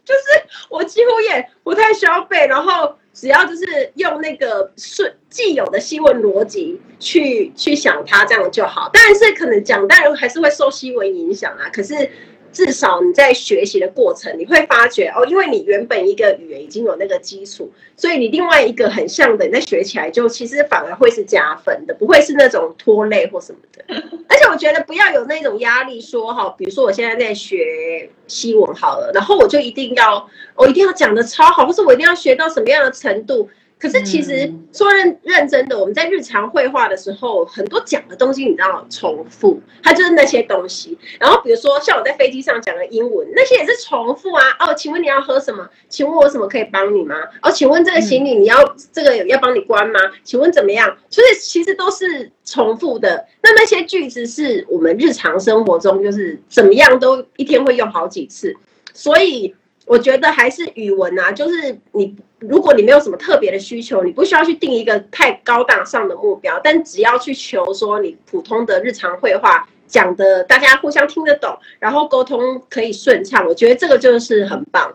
[0.08, 8.88] 就是我几乎也不太消费，然后只要就是用那个是既有的新闻逻辑去去想它，这样就好。
[8.90, 11.68] 但是可能讲，当然还是会受新闻影响啊。
[11.70, 12.10] 可是
[12.52, 23.84] 至少你在学习的过程，你会发觉哦，因为你原本一个语言已经有那个基础，所以你另外一个很像的，你再学起来就其实反而会是加分的，不会是那种拖累或什么的。
[24.28, 33.48] 而且我觉得不要有那种压力，说哈，比如说我现在在学西文好了，然后我就一定要，我一定要讲的超好，或是我一定要学到什么样的程度。
[33.78, 40.98] 可是其实说认认真的，我们在日常绘画的时候，很多讲的东西你知道重复，它就是那些东西。
[41.20, 44.42] 然后比如说像我在飞机上讲的英文，那些也是重复啊。
[44.58, 45.68] 哦，请问你要喝什么？
[45.88, 47.14] 请问我有什么可以帮你吗？
[47.40, 48.56] 哦，请问这个行李你要
[48.92, 50.00] 这个要帮你关吗？
[50.24, 50.96] 请问怎么样？
[51.08, 53.26] 所以其实都是重复的。
[53.42, 58.56] 那那些句子是我们日常生活中就是怎么样都一天会用好几次，
[58.92, 59.54] 所以。
[59.88, 74.94] 我觉得还是语文啊，就是你，如果你没有什么特别的需求，你不需要去定一个太高大上的目标，但只要去求说你普通的日常会话讲的大家互相听得懂，然后沟通可以顺畅，我觉得这个就是很棒了。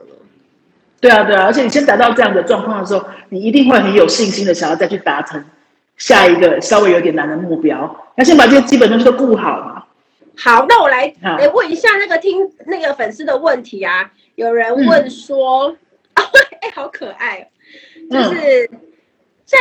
[1.01, 5.43] 对啊，对啊，而且你先达到这样的状况的时候，你一定会很有信心的想要再去达成
[5.97, 7.93] 下一个稍微有点难的目标。
[8.15, 9.83] 那先把这些基本东西都顾好嘛。
[10.37, 14.11] 好，那我来来问一下那个听那个粉丝的问题啊。
[14.35, 15.75] 有人问说
[16.15, 17.49] ：“哎、嗯欸，好可爱，
[18.09, 18.69] 就是
[19.45, 19.57] 在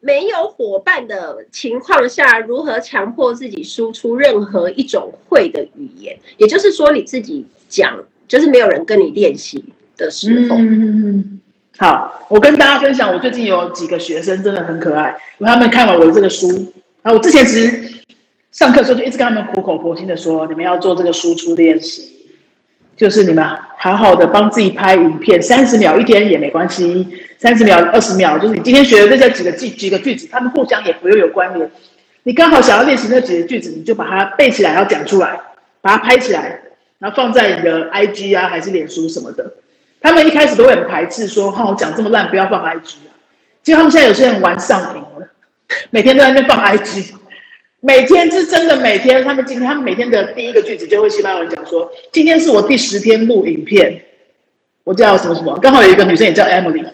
[0.00, 6.18] 没有伙伴的情况下，如何强迫自己输出任何一种会的语言？
[6.36, 9.64] 也就是说，你自己讲，就是没有人跟你练习
[9.96, 10.56] 的时候。
[10.58, 11.40] 嗯”
[11.78, 16.48] 好，我跟大家分享，我最近有几个学生真的很可爱，因为他们看完我的这个书，
[17.02, 18.02] 然后我之前其实
[18.50, 22.17] 上课的时候就一直跟他们苦口婆心的说，你们要做这个输出练习。
[22.98, 23.44] 就是你们
[23.78, 27.06] 好好的帮自己拍影片，三十秒一天也没关系，
[27.38, 31.70] 三十秒、二十秒，就是你今天学的这几个句几个句子，他们互相也不会有关联。
[32.24, 35.38] 你刚好想要练习那几个句子，你就把它背起来，要讲出来，
[35.80, 36.60] 把它拍起来，
[36.98, 39.54] 然后放在你的 IG 啊，还是脸书什么的。
[40.00, 43.14] 他们一开始都会很排斥， 说：“哈，我讲这么烂，不要放 IG 啊。”
[43.62, 45.28] 结果他们现在有些人玩上瘾了，
[45.90, 47.12] 每天都在那边放 IG。
[47.80, 54.02] 每天是真的，每天他们今天他们每天的第一个句子就会西班牙文讲说，今天是我第十天录影片，
[54.82, 56.84] 我叫什么什么，刚好有一个女生也叫 Emily，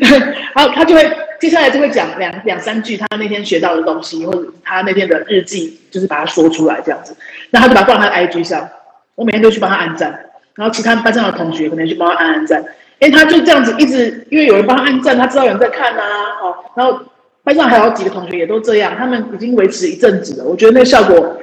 [0.00, 1.08] 然后他就会
[1.40, 7.16] 接下来就会讲两两三句他那天学到的东西，或者他那天的日记，就是把它说出来这样子，
[7.50, 8.68] 那他就把它放在 IG 上，
[9.14, 12.60] 我每天都去帮他按赞，然后其他班上的同学可能去帮他按按赞，
[12.98, 16.06] 因为他就这样子一直，因为有人帮他按赞，他知道有人在看啊，
[16.42, 17.00] 哦，然后。
[17.44, 20.44] 班上还有几个同学也都这样，他们已经维持一阵子了。
[20.44, 21.38] 我觉得那个效果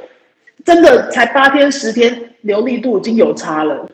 [0.65, 3.87] 真的才八天十天，流利度已经有差了。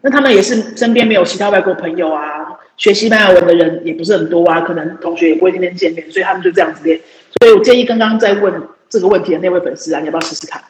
[0.00, 6.98] 那他们也是身边没有其他外国朋友啊，学西班牙文的人也不是很多啊，可能同学也不会天天见面，所以他们就这样子练。
[7.38, 8.52] 所以我建议刚刚在问
[8.88, 10.60] 这个问题的那位粉丝啊，你要不要试试看？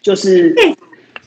[0.00, 0.54] 就是。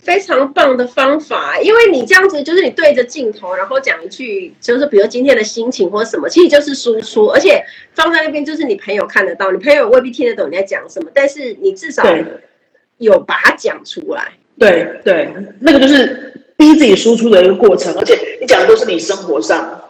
[0.04, 12.04] 非常棒的方法，因为你这样子就是你对着镜头，然后讲一句，就是比如今天的心情或什么，其实就是输出，而且放在那边就是你朋友看得到，你朋友未必听得懂你在讲什么，但是你至少
[12.98, 14.34] 有把它讲出来。
[14.60, 19.82] 对对，那个就是逼自己输出的一个过程，而且你讲的都是你生活上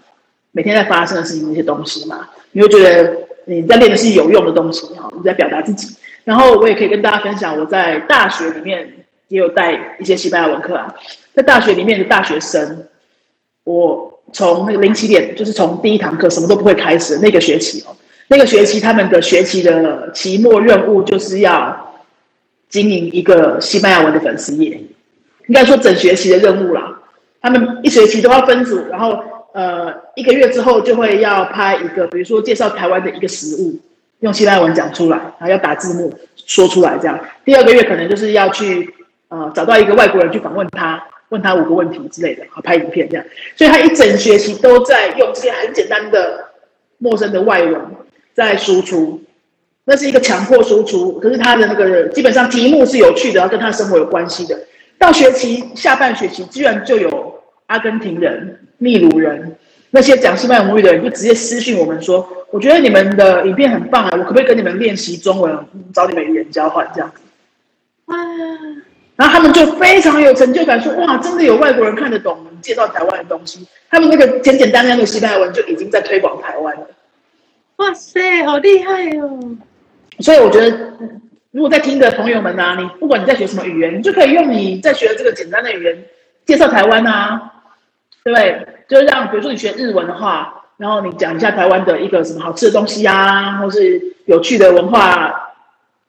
[0.51, 5.95] 每天在发生的事情那些东西嘛，你会觉得你在练的是有用的东西哈，你在表达自己。
[6.24, 8.93] 然后我也可以跟大家分享，我在大学里面。
[9.34, 10.93] 也有带一些西班牙文课啊，
[11.34, 12.86] 在大学里面的大学生，
[13.63, 17.95] 我从那个零起点，就是从第一堂课什么都不会开始那个学期哦，
[18.27, 21.95] 那个学期他们的学期的期末任务就是要
[22.69, 24.79] 经营一个西班牙文的粉丝页，
[25.47, 26.99] 应该说整学期的任务啦。
[27.41, 29.17] 他们一学期都要分组，然后
[29.53, 33.79] 呃一个月之后就会要拍一个，比如说介绍台湾的一个食物，
[34.19, 36.13] 用西班牙文讲出来，然后要打字幕
[36.45, 37.19] 说出来这样。
[37.43, 38.93] 第二个月可能就是要去。
[39.34, 43.25] 呃，找到一个外国人去访问他，问他五个问题之类的，好拍影片这样。
[43.55, 46.51] 所以他一整学期都在用这些很简单的
[46.99, 47.81] 陌生的外文
[48.36, 49.23] 在输出，
[49.86, 51.19] 那是一个强迫输出。
[51.19, 54.55] 可是他的那个基本上题目是有趣的，要跟他生活有关系的。
[54.99, 59.55] 到学期下半学期，居然就有阿根廷人、秘鲁人
[59.89, 65.57] 那些讲西班牙母语的人，就直接私讯我们说：“我觉得你们的影片很棒啊，我可不可以跟你们练习中文，
[65.91, 67.21] 找你们语言交换这样子？”
[68.13, 68.82] 啊。
[69.16, 73.68] 然后他们就非常有成就感，说：“哇，真的有外国人看得懂我们介绍台湾的东西。
[73.89, 76.88] 他们那个简简单单的西班牙文就已经在推广台湾了。”
[77.78, 79.39] 哇塞，好厉害哦！
[80.20, 80.93] 所以我觉得，
[81.51, 86.05] 如果在听的朋友们啊，你不管你在学什么语言，你就可以用你在学的这个简单的语言
[86.45, 87.51] 介绍台湾啊，
[88.24, 88.68] 对不对？
[88.88, 95.34] 就是让，比如说你学日文的话，然后你讲一下台湾的一个什么好吃的东西啊，或是有趣的文化、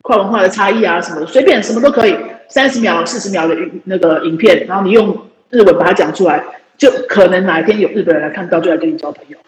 [0.03, 2.15] 跨文化的差异啊什么的，随便什么都可以。
[2.49, 6.45] 三十秒、四十秒的那个影片，然后你用日文把它讲出来，
[6.77, 9.39] 就可能哪一天有日本人来看到，就来跟你交朋友。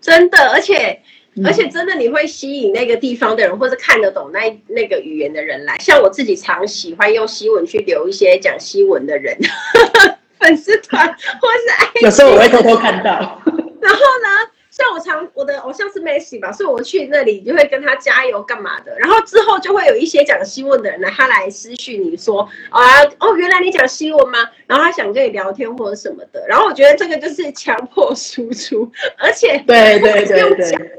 [0.00, 1.00] 真的，而且。
[1.44, 5.78] 而且真的，你会吸引那个地方的人，或是看得懂那那个语言的人来。
[5.78, 9.38] 像我自己常喜欢用西文去留一些讲西文的人
[10.40, 11.88] 粉丝团，或是爱。
[12.02, 13.40] 有时候我会偷偷看到。
[13.80, 14.50] 然后呢，
[14.80, 18.98] 像我常我的偶像是 Messi 吧，所以我去那里就会跟他加油干嘛的。
[18.98, 24.38] 然后之后就会有一些讲新闻的人来，他来私讯你说啊，哦，原来你讲西文吗？
[24.66, 26.46] 然后他想跟你聊天或者什么的。
[26.48, 30.96] 然后我觉得这个就是强迫输出，而且对对对对。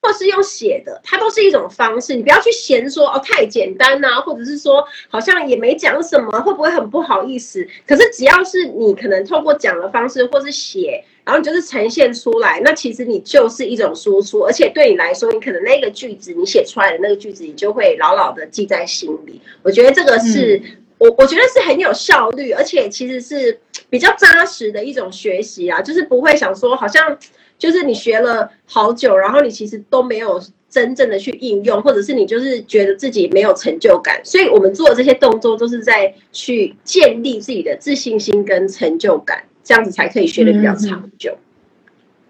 [0.00, 2.14] 或是用写的，它都是一种方式。
[2.14, 7.66] 你不要去嫌说哦太简单呐、啊，或者是说好像也没讲什么，会不会很不好意思？
[7.88, 14.40] 可是只要是你可能透过讲的方式，或是写，然后你就是呈现出来，那其实你就是一种输出。
[14.40, 19.40] 而且对你来说，你可能那个句子你写出来的那个句子，你就会牢牢的记在心里。
[19.62, 23.58] 我觉得这个是、嗯、我我觉得是很有效率，而且其实是
[23.90, 27.18] 比较扎实的一种学习啊，就是不会想说好像。
[27.56, 41.32] 就是你学了好久，然后你其实都没有真正的去应用，或者是你就是觉得自己没有成就感，所以我们做的这些动作都是在去建立自己的自信心跟成就感，这样子才可以学的比较长久。
[41.32, 41.40] 嗯。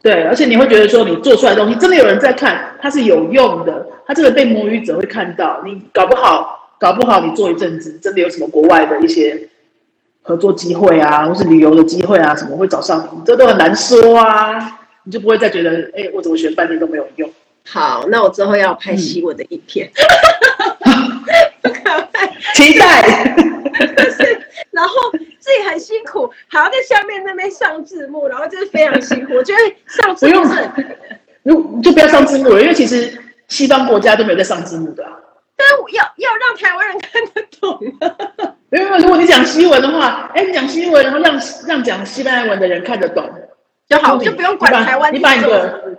[0.01, 5.63] 对，而且你会觉得说你做出来的东西真的有人在看，它是有用的，它真的被摸鱼者会看到。
[5.65, 9.49] 你搞不好，搞不好你做一阵子，真的有什么国外的一些
[10.23, 14.81] 合作机会啊，或是旅游的机会啊，什么会找上你，这都很难说啊。
[15.05, 17.31] 你就不会再觉得，哎、欸，我怎么学半天都没有用？
[17.67, 19.91] 好，那我之后要拍西文的影片，
[20.85, 21.23] 嗯、
[22.55, 23.35] 期待。
[23.75, 24.44] 就是，
[24.75, 29.35] 然后自己很辛苦，还要在下面那边上字幕，然后就是非常辛苦。
[29.35, 30.69] 我觉得上字幕是，
[31.45, 33.17] 如就不要上字幕了，因为其实
[33.49, 35.13] 西方国家都没有在上字幕的、啊。
[35.57, 37.79] 但是要要让台湾人看得懂。
[38.71, 43.31] 因为如果你讲西文的话，哎、欸，你讲西文，然后让让讲西班牙文的人看得懂。
[43.89, 45.15] 就好，就不用管台湾。
[45.15, 45.99] 你把你的，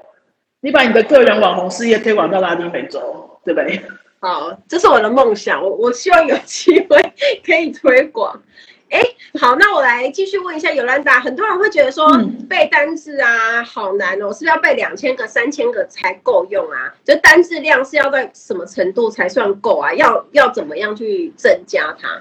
[0.60, 3.82] 你把你的个人网红事业推广到拉丁美洲，对不对？
[4.26, 5.62] 好，这是我的梦想。
[5.62, 7.00] 我我希望有机会
[7.46, 8.42] 可以推广。
[8.90, 9.00] 哎，
[9.40, 11.20] 好，那我来继续问一下尤兰达。
[11.20, 16.96] 很多人会觉得说、嗯、背单字啊好难哦，是不是要背两千个、三千个才够用啊？
[17.04, 19.94] 就单字量是要在什么程度才算够啊？
[19.94, 22.20] 要要怎么样去增加它？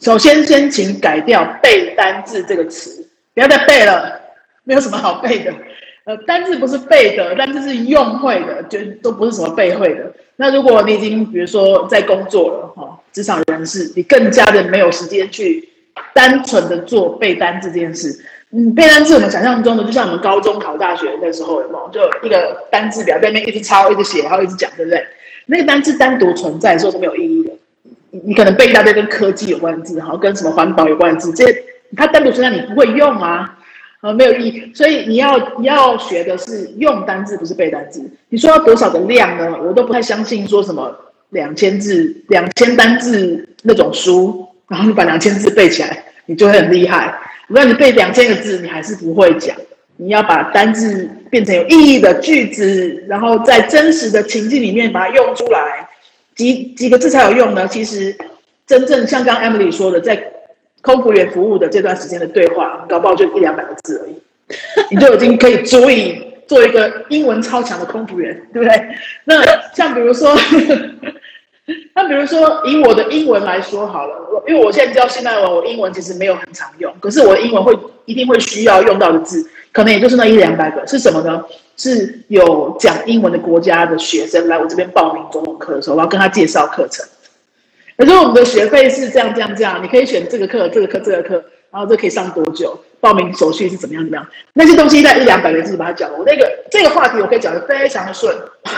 [0.00, 3.06] 首先，先请改掉“背单字”这个词。
[3.34, 4.18] 不要再背了，
[4.64, 5.52] 没有什么好背的。
[6.08, 10.10] 呃，单字不是背的，单字是用会的，就都不是什么背会的。
[10.36, 15.68] 那如果你已经比如说在工作了哈，职场人士，你更加的没有时间去
[16.14, 18.24] 单纯的做背单字这件事。
[18.52, 21.90] 嗯，背单字我们想象中的就像我们高中考大学那时候有没有？
[21.92, 25.04] 就一个单字表在那边一直抄、一直写，然后一直讲，对不对？
[25.44, 27.52] 那个单字单独存在的时候是没有意义的。
[28.12, 31.64] 你你可能背一大堆跟科技有关的字，然后跟什么环保有关的字，这些。
[31.96, 33.57] 它单独存在，你不会用啊，
[34.00, 34.72] 啊，没有意义。
[34.74, 38.08] 所以你要你要学的是用单字，不是背单字。
[38.28, 39.56] 你说要多少的量呢？
[39.62, 40.96] 我都不太相信说什么
[41.30, 47.18] 两千字、两千单字那种书，然后你把两千字背起来，你就会很厉害。
[47.48, 49.56] 如果你背两千个字，你还是不会讲。
[49.96, 55.88] 你要把单字变成有意义的句子，然后在真实的情境里面把它用出来，
[56.36, 57.66] 几几个字才有用呢？
[57.66, 58.16] 其实
[58.64, 60.14] 真正像刚 Emily 说的，在
[60.82, 64.14] 空服员服务的这段时间的对话，搞不好就一两百个字而已，
[64.94, 68.88] 你就已经可以足以做一个英文超强的空服员，对不对？
[69.24, 69.42] 那
[69.74, 70.34] 像比如说，
[71.94, 77.76] 那比如说以我的英文来说好了，因为我现在教现代文，我英文其实没有很常用，可是我的英文会
[78.06, 81.44] 一定会需要用到的字，可能也就是那一两百个，是什么呢？
[81.76, 87.06] 是有讲英文的国家的学生来我这边报名中文课的时候，我要跟他介绍课程。
[87.98, 92.78] 可是我们的学费是这样这样这样，你可以选这个课、这个课、这个课，然后这可以上多久？
[93.00, 94.04] 报名手续是怎么样？
[94.04, 94.24] 怎么样？
[94.54, 96.16] 那些东西在一两百个字把它讲了。
[96.16, 98.32] 我那个这个话题我可以讲得非常的顺。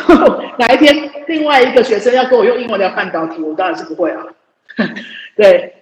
[0.59, 4.25] 哪一天另外一个学生要跟我用英文聊半导体，我当然是不会啊。
[5.37, 5.75] 对，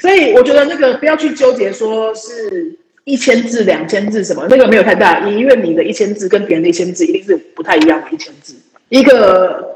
[0.00, 8.56] 所以我觉得那个不要去纠结说是一千字、两千字什么，那个没有太大意义，因为你的一千字跟别人的一千字一定是不太一样的一千字。
[8.88, 9.71] 一个。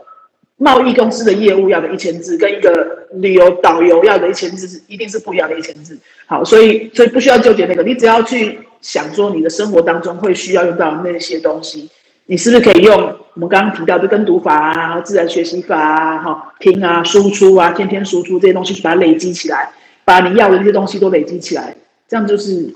[0.58, 5.98] 贸易公司的业务要的一千字，跟一个旅游导游要的一千字是一定是不一样的一千字。
[6.26, 11.90] 好，所以所以不需要纠结那个，你只要去想说你的生活当中会需要用到那些东西，
[12.24, 12.96] 你是不是可以用
[13.34, 19.70] 我们刚刚提到的跟读法啊、自然学习法啊、哈听啊、输出啊、天天输出这些东西，去把它累积起来，
[20.06, 21.76] 把你要的那些东西都累积起来，
[22.08, 22.74] 这样就是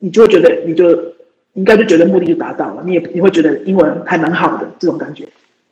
[0.00, 1.14] 你就会觉得你就
[1.54, 5.26] 应该就觉得目的就达到了，你也你会觉得英文还蛮好的这种感觉。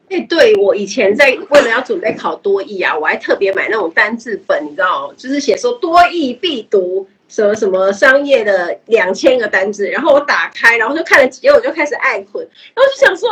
[0.08, 13.28] 哎，对，我以前在为了要准备考多译啊，我还特别买那种单字本，你知道，就是写说多译必读什么什么商业的两千个单字，然后我打开，然后就看了几页，我就开始爱困，然后就想说，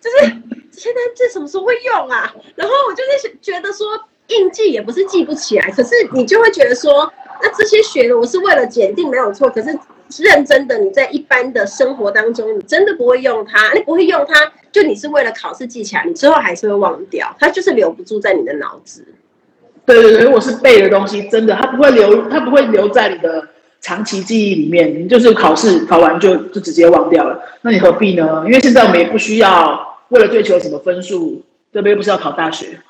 [0.00, 0.32] 就是
[0.70, 2.32] 这些单字什么时候会用啊？
[2.54, 7.12] 然后我就是觉得说，硬记也不是记不起来，可是你就会觉得说，
[7.42, 9.76] 那这些学的我是为了检定没有错，可是。
[10.18, 19.04] 认真的，你在一般的生活当中，你真的不会用它，你不会用它，就你是为了考试记起来，你之后还是会忘掉，它就是留不住在你的脑子。
[19.86, 23.48] 对对对，如果是背的东西，真的它不会留，它不会留在你的
[23.80, 28.42] 长期记忆里面，你就是考试考完就就直接忘掉了，那你何必呢？
[28.46, 31.42] 因为现在我们也不需要为了追求什么分数，
[31.72, 32.80] 特别不是要考大学。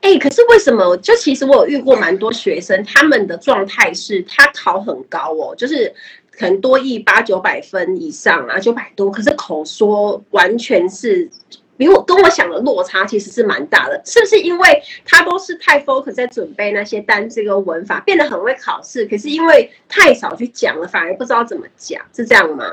[0.00, 0.96] 哎、可是为什么？
[0.98, 5.94] 就其实我有遇过蛮多学生，他们的状态是他考很高哦，就是。
[6.34, 11.28] 可能多益八九百分以上啊，九百多，可是口说完全是
[11.76, 22.64] 比我跟我想的落差其实是蛮大的，是不是因为他都是太 focus 在准备那些单字跟文法，变得很会考试，可是因为太少去讲了，反而不知道怎么讲，是这样吗？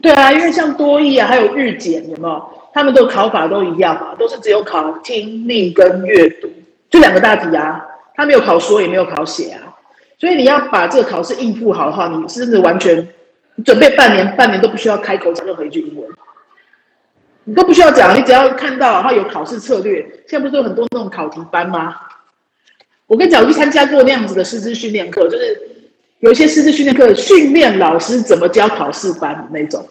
[0.00, 2.57] 对啊，因为像多益啊，还有日检，有没有？
[2.78, 6.48] 他们的考法都一样嘛，都是只有考听力跟阅读，
[6.88, 9.74] 就两个大题啊，他没有考说，也没有考写啊。
[10.16, 13.04] 所以你要把这个考试应付好的话，你是不是完全
[13.64, 16.08] 准备半年，半年都不需要开口讲任何一句英文，
[17.42, 20.00] 你都不需要讲，你只要看到然后有考试策略。
[20.28, 21.96] 现在不是有很多那种考题班吗？
[23.08, 25.60] 我跟你讲，我去参加过那样子的师资训练课，就是
[26.20, 29.84] 有一些师资训练课训练老师怎么教考试班那种，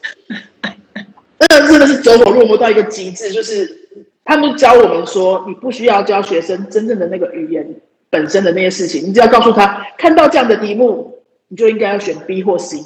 [1.39, 3.89] 那个真的是走火入魔到一个极致，就是
[4.25, 7.75] 他们教我们说，你不需要教学生真正的那个语言。
[8.09, 11.19] 本身的那些事情，你只要告诉他，看到这样的题目，
[11.49, 12.77] 你就应该要选 B 或 C。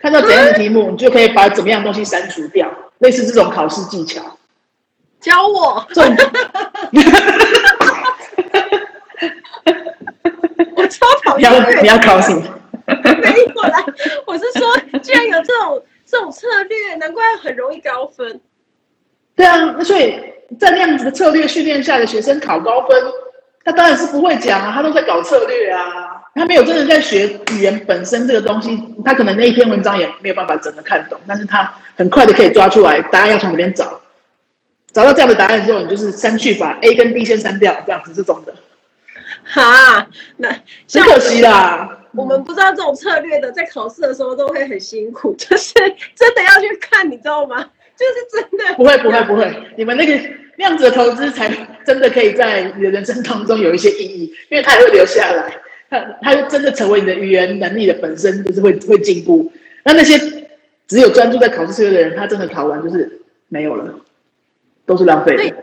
[0.00, 4.22] 看到怎样的题目，你就可以把怎么样东西删除掉，类似这种考试技巧。
[5.20, 5.84] 教我。
[10.76, 11.50] 我超讨厌。
[11.50, 12.40] 你要你要考什么？
[12.86, 13.84] 没过来，
[14.26, 18.40] 我是说，居然有这种这种策略，难怪很容易高分。
[19.36, 20.20] 对啊，那所以
[20.58, 23.12] 在那样子的策略训练下的学生考高分。
[23.62, 25.84] 他当然是不会讲啊，他都在搞策略啊，
[26.34, 34.00] 他没有真的在学语言本身这个东西，他可能那一篇文章也没有办法真的看懂，但是他很快的可以抓出来答案要从哪边找，
[34.92, 38.54] 找到这样的答案之后，你就是删去把，A 跟 B 先删掉，这样子这种的。
[39.44, 40.08] 哈，
[40.38, 45.72] 那很可惜啦，我们不知道这种策略的，在考试的时候都会很辛苦， 就是
[46.14, 47.70] 真的要去看，你知道吗？
[47.96, 48.74] 就是真的。
[48.74, 50.18] 不会不会不会，你们那个。
[50.56, 51.50] 那样子的投资才
[51.86, 55.56] 真的可以在你的人生当中有一些意义，因为它会留下来，
[55.88, 59.50] 它它就真的成为你的语言能力的本身，就是会会进步。
[59.84, 60.18] 那那些
[60.86, 64.00] 只有专注在考试策略的人，他真的考完就是没有了，
[64.84, 65.54] 都是浪费的。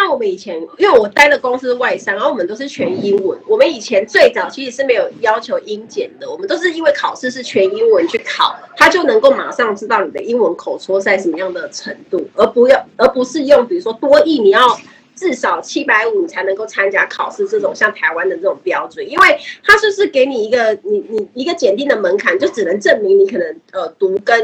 [0.00, 3.38] 像我们以前，因为我待的公司是外商，然后我们都是全英文。
[3.46, 14.60] 我们以前最早其实是没有要求英检的，我们都是因为考试是全英文去考，他就能够马上知道你的英文口说在什么样的程度，而不要，而不是用比如说多译你要。
[15.20, 24.34] 至少七百五才能够参加考试，这种像台湾的这种标准，因为它就是给你一个你你一个检定的门槛，就只能证明你可能呃读跟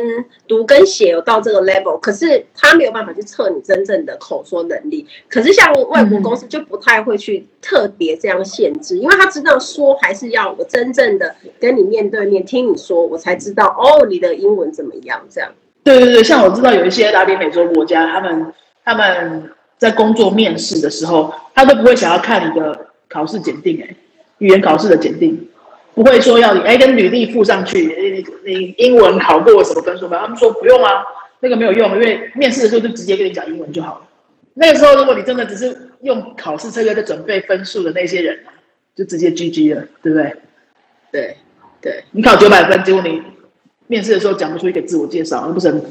[0.46, 5.06] 读跟写有到这个 level，可是它没有办法去测你真正的口说能力。
[5.30, 15.50] 可是像外国公司就不太会去特别这样限制，因为他知道说还是要我真正的跟你面对面听你说，我才知道哦你的英文怎么样这样。
[15.82, 18.52] 对对对，像我知道有一些拉丁美洲国家，他们
[18.84, 19.50] 他们。
[19.78, 23.94] 在工作面试的时候，他都不会想要看你的考试检定，哎，
[24.38, 25.48] 语言考试的检定，
[25.94, 30.18] 不会说要你哎跟履历附上去，你你英文考过什么分数吗？
[30.20, 31.04] 他们说不用啊，
[31.40, 34.00] 那个没有用，因为面试的时候就直接跟你讲英文就好了。
[34.54, 38.38] 那个时候，如果你真的只是用考试策略在准备分数的那些人，
[38.94, 40.34] 就直接 GG 了，对不对？
[41.12, 41.36] 对，
[41.82, 43.22] 对，你考九百分，结果你
[43.86, 45.84] 面试的时候讲不出一个自我介绍，那不是很？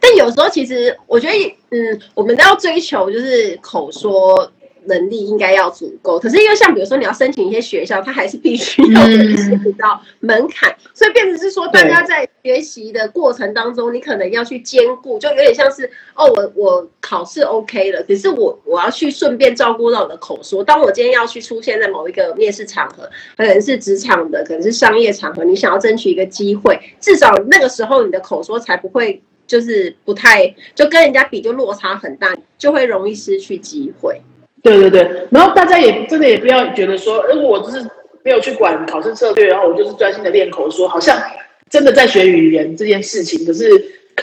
[0.00, 4.52] 但有时候其实我觉得，嗯，我们都要追求就是口说
[4.84, 6.18] 能力应该要足够。
[6.18, 20.64] 可是因为像比如说你要申请一些学校，它还是必须要有一些比较门槛，所以变成是说大家在学习的过程当中，你可能要去兼顾，就有点像是哦，我我考试 OK 了，可是我我要去顺便照顾到我的口说。
[20.64, 29.22] 当我今天要去出现在某一个面试场合，可能是职场的，可能是商业场合，你想要争取一个机会，至少那个时候你的口说才不会。
[29.48, 34.20] 就是不太，就跟人家比就落差很大，就会容易失去机会。
[34.62, 37.84] 对对对，然后大家也真的也不要觉得说，如果我只是
[38.22, 41.20] 没有去管考试策略，然后我就是专心的练口说，好像
[41.68, 43.44] 真的在学语言这件事情。
[43.44, 43.68] 可是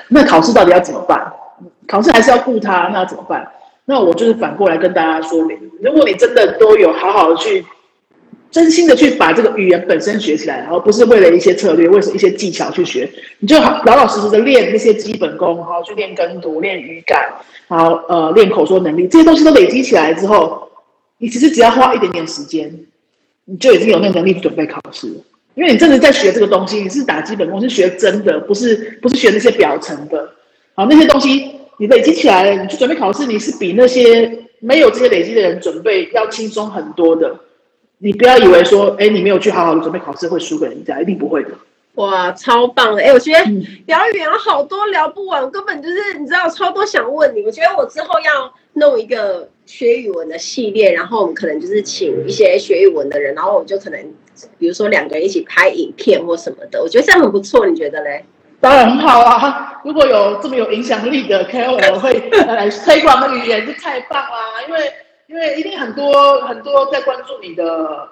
[0.10, 1.34] 那考试到底要怎么办？
[1.88, 3.48] 考试还是要顾他，那怎么办？
[3.86, 7.64] 那我就是反过来跟大家说明，如果你真的都有好好的去，
[8.56, 13.06] 真心的去把这个语言本身学起来，然后不是为了一些策略，为了一些技巧去学，
[13.40, 17.34] 你就老老实实的练那些基本功，然后去练跟读、练语感，
[17.68, 20.70] 然后呃练口说能力，这些东西都累积起来之后，
[21.18, 22.74] 你其实只要花一点点时间，
[23.44, 25.16] 你就已经有那个能力去准备考试了。
[25.56, 30.30] 因为你真的在学这个东西，你是打基本功，是学真的，不是不是学那些表层的。
[30.76, 37.38] 好，那些东西你累积起来了，你去准备考试，你是比那些没有这些累积的人准备要轻松很多的。
[38.00, 41.50] 你不要以为说，哎，你没有去好好的准备考试会输给人家，一定不会的。
[41.96, 43.02] 哇，超棒的！
[43.02, 43.40] 哎，我觉得
[43.86, 47.42] 聊语言好多聊不完，根本就是你知道超多想问你。
[47.44, 54.00] 我觉得我之后要弄一个学语文的系列，然后我们可能就是请一些学语文的人，然后我们就可能。
[54.60, 58.26] 比如说两个人一起拍影片或什么的，我觉得这样很不错，你觉得嘞？
[58.60, 59.80] 当然很好啊！
[59.86, 64.62] 如果有这么有影响力的 KOL 会来 推广那个语言，就太棒啦！
[64.68, 64.92] 因为
[65.36, 68.08] 因为一定很多很多在关注你的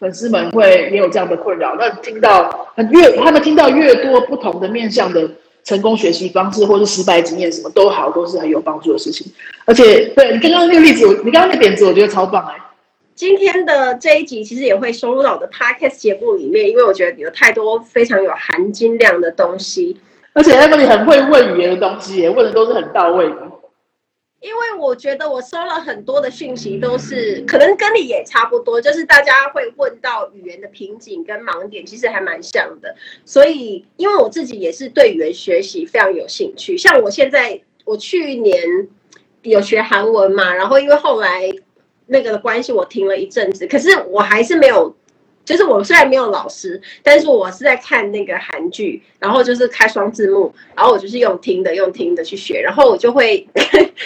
[0.00, 1.76] 粉丝们会也有这样的困扰。
[1.78, 5.30] 那听到很越他们听到越多不同的面向的
[5.62, 9.32] 成功学习方式，或是失败经验，什么都好，都是很有帮助的事情。
[9.64, 12.60] 而且，对你刚刚那个例子，你刚刚那个点子，我觉得超棒哎、欸。
[13.14, 19.96] 今天的这一集其实也会收录到我的 podcast 节目里面，因为我觉得有太多非常有含金量的东西，
[20.32, 23.36] 而且 Emily 很会问语言的东西，问的都是很到位的。
[24.44, 32.94] 因为我觉得我收了很多的讯息，都是可能跟你也差不多，就是大家会问到语言的瓶颈跟盲点，其实还蛮像的。
[33.24, 38.86] 所以，因为我自己也是对语言学习非常有兴趣，像我现在，我去年
[39.40, 41.50] 有学韩文嘛，然后因为后来。
[42.06, 44.94] 那个的关系，我停了一阵子，可是我还是没有，
[45.44, 53.46] 就是我虽然没有老师，但是我是在看那个韩剧，然后就是开双字幕，然后我就是用听的，用听的去学，然后我就会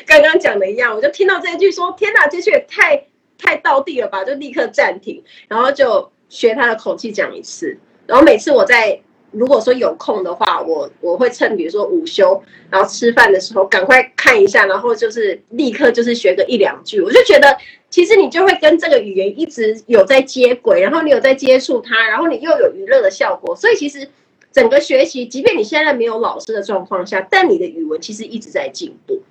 [0.06, 3.04] 刚刚讲的一样，我就听到这一句说：“天哪，这句也太
[3.38, 9.00] 太到地了吧！”就立刻暂停，然后就学他的口气讲一次，然后每次我在。
[9.30, 16.98] 如果说有空的话，我我会趁比如说午休，然后吃饭的时候赶快看一下，然后就是立刻就是学个一两句。
[17.02, 17.54] 我就觉得，
[17.90, 24.08] 其实你就会跟这个语言一直有在接轨，然后你有在接触它，然后你又有娱乐的效果，所以其实
[24.52, 29.22] 整个学习，即便你现在没有老师的状况下，但你的语文其实一直在进步。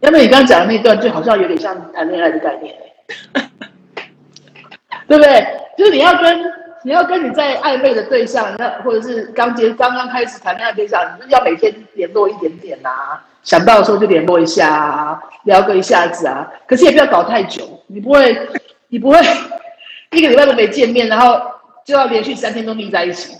[0.00, 2.74] 因为你刚刚讲的那段，就好像有点像谈恋爱的概念，
[5.06, 5.46] 对不对？
[5.76, 6.60] 就是你要跟。
[6.82, 16.50] 你要跟你在暧昧的对象，那或者是刚结刚刚开始谈恋爱对象，你就要每天联络一点点啊，想到的时候就联络一下啊，聊个一下子啊。
[16.66, 18.48] 可是也不要搞太久，你不会，
[18.88, 19.18] 你不会
[20.12, 21.40] 一个礼拜都没见面，然后
[21.84, 23.36] 就要连续三天都腻在一起，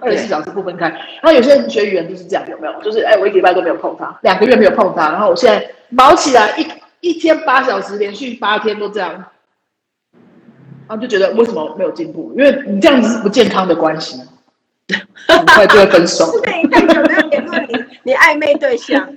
[0.00, 0.88] 二十四小时不分开。
[0.88, 2.82] 然后有些人学语言就是这样，有没有？
[2.82, 6.66] 就是哎，我一个礼拜都没有碰他，两个月没有碰他，然后我现在卯起来一
[7.00, 9.26] 一天八小时，连续八天都这样。
[10.88, 12.32] 然后就觉得为什么没有进步？
[12.36, 14.20] 因为你这样子是不健康的关系，
[15.28, 16.40] 很快就会分手。
[16.40, 19.08] 对，太久没有联络你，你暧昧对象。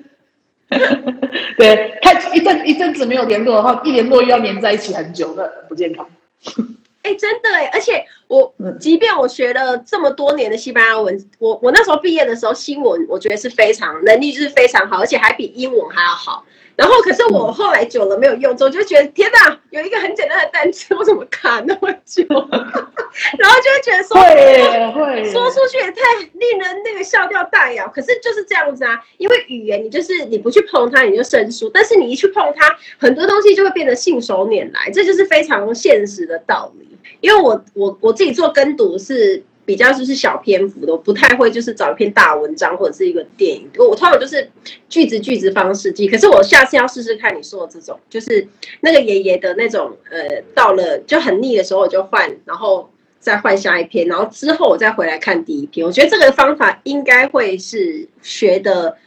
[1.58, 6.08] 对，他一阵一阵子没有联络的话，一联络又要黏在一起很久，那不健康。
[7.04, 16.46] 哎，真的哎，而且我即便我学了这么多年的西班牙文，我我那时候毕业的时候，新闻我觉得是非常能力就是非常好，而且还比英文还要好。
[16.82, 22.24] 然后，可是我后来久了没有用，之后就觉得天哪，有一个很简单的单词，我怎么卡那么久？
[23.38, 26.02] 然后就会觉得说，会会说出去也太
[26.34, 27.88] 令人那个笑掉大牙。
[27.88, 36.88] 可是就是这样子啊，因为语言你就是你不去碰它，你就生疏；但是你一去碰它，很多东西就会变得信手拈来，这就是非常现实的道理。
[37.20, 39.44] 因为我我我自己做跟读是。
[39.64, 44.49] 比较就是小篇幅的，我不太会就是找一篇大文章或者是一个电影，我通常就是
[44.89, 46.07] 句子句子方式记。
[46.07, 48.47] 可是我下次要试试看你说的这种，就是
[48.82, 52.89] 那个爷爷的那种，呃，到了就很腻的时候我就换，然后
[53.20, 55.86] 再换下一篇，然后之后我再回来看第一篇。
[55.86, 58.97] 我觉得这个方法应该会是学的，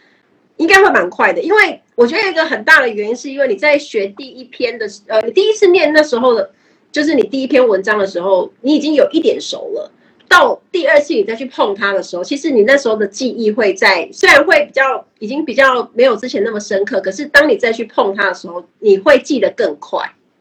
[0.57, 6.53] 应该会蛮快的，因为我觉得一个很大的原因是因为你在学第一篇的，呃，你第一次念那时候的，
[6.93, 9.91] 就是你第一篇文章的时候，你已经有一点熟了。
[10.29, 20.01] 到第二次你再去碰它的时候，其实你那时候的记忆会在，虽然会比较已经比较没有之前那么深刻，可是当你再去碰它的时候，你会记得更快。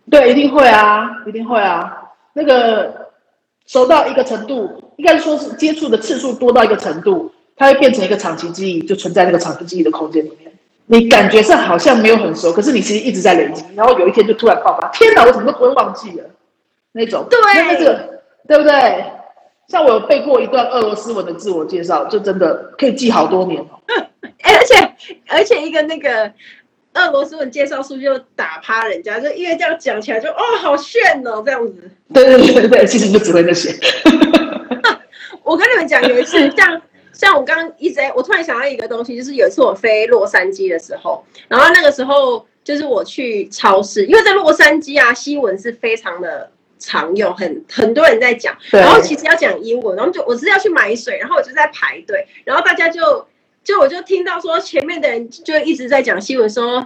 [0.09, 2.11] 对，一定会啊，一定会啊。
[2.33, 3.11] 那个
[3.65, 10.51] 熟到一个程度，应该说是接触的次数多到一个程度，它会变成一个长期记忆，就存在那个长期记忆的空间里面。
[10.87, 16.25] 你感觉上好像没有很熟，可是你其实一直在累积，然后有一天就突然爆发，天哪，我怎么都不会忘记了
[16.91, 17.25] 那种。
[17.29, 19.05] 对，那个对不对？
[19.67, 23.79] 像我有背过一段俄罗斯文的自我介绍，就真的可以记好多年哦。
[24.43, 26.31] 而且而且一个那个
[26.93, 31.89] 俄罗斯文介绍书就打趴人家，就因为这样讲起来就哦好炫哦这样子。
[32.13, 33.73] 对对对对，其实你就只会那些。
[35.43, 42.45] 我跟你们讲，有一次像像我刚刚一直在，我突然想到一个东西，就是有一次我飞洛杉矶的时候，然后那个时候。
[42.63, 46.49] 就是我去超市，因为在洛杉矶啊，西文是非常的
[46.83, 48.55] 常用，很很多人在讲。
[48.71, 53.25] 然后其实要讲英文，然后就我是要去买水，然后我就在排队，然后大家就
[53.63, 56.85] 就我就听到说前面的人就一直在讲新闻，说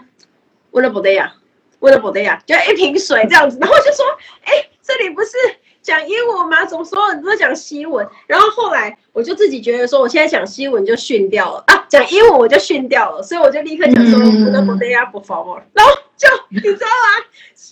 [0.72, 4.06] “Una botella”，“Una botella”，就一瓶水这样子，然后我就说，
[4.43, 5.32] 哎，这里不是。
[5.80, 6.66] 讲英文吗？
[6.66, 8.06] 怎么所有人都在讲西文？
[8.28, 15.62] 然后后来我就自己觉得说，我现在讲西文就逊掉了啊，讲英文我就逊掉了，所以我就立刻讲说，una botella por favor。
[15.72, 17.26] 然后就你知道吗？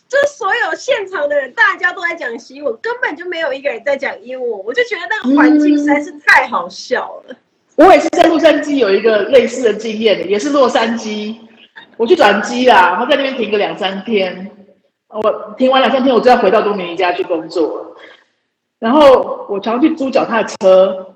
[0.08, 4.50] 就所有现场的人，大家都在讲西文，根本就没有一个人在讲英文。
[4.64, 7.36] 我就觉得那个环境实在是太好笑了。
[7.76, 11.36] 我也是在洛杉矶有一个类似的经验，也是洛杉矶，
[11.98, 14.52] 我去转机啦，然后在那边停个两三天。
[15.08, 17.96] 我停完两三天，我就要回到多米尼加去工作。
[18.80, 21.16] 然后我常去租脚踏车，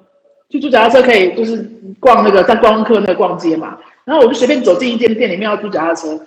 [0.50, 1.70] 去租脚踏车可以就是
[2.00, 3.78] 逛那个在观光客那逛街嘛。
[4.06, 6.20] 然后我就随便走进一间店里面要租脚踏车，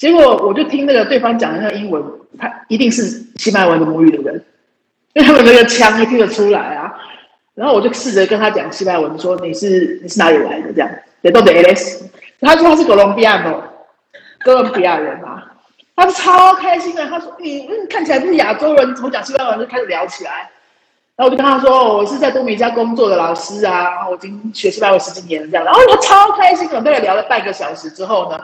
[0.00, 2.02] 结果我就听那个对方讲的那个英文，
[2.38, 3.02] 他一定是
[3.36, 4.42] 西班牙文的母语的人，
[5.12, 6.90] 因为他们那个腔就听得出来啊。
[7.54, 10.88] 然后我就试着跟他讲西班牙文，说你是你是哪里来的这样
[11.22, 12.00] ，de dónde eres？
[12.40, 13.62] 他说他是哥伦比亚的，
[14.42, 15.46] 哥伦比亚人啊。
[15.94, 20.48] 他超开心的，他说：“你嗯，看起来不是亚洲人，怎么讲西班牙文？”就开始聊起来。
[21.14, 28.40] 然后我就跟他说：“我是在多米加工作的老师啊，然后我已经学西班牙文十几年了这样。”然后他超开心的，大概聊了半个小时之后呢，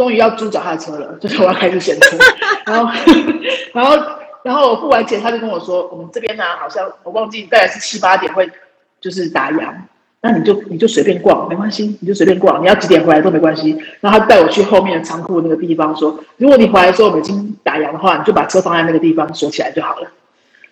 [0.00, 2.16] 终于要租脚踏车了， 就是我要开始选车。
[2.64, 2.90] 然后，
[3.74, 3.98] 然后，
[4.42, 8.50] 然后我付完钱，他就跟我说：“我们这边呢，好像我忘记大概是七八点会
[8.98, 9.74] 就是打烊。”
[10.22, 13.76] 那你就你就随便逛，没关系，你就随便逛，你要几点回来都没关系。
[14.00, 20.10] 然后他带我去后面的仓库那个地方，说，如果你回来的时候我们已经打烊的话，你就把车放在那个地方锁起来就好了。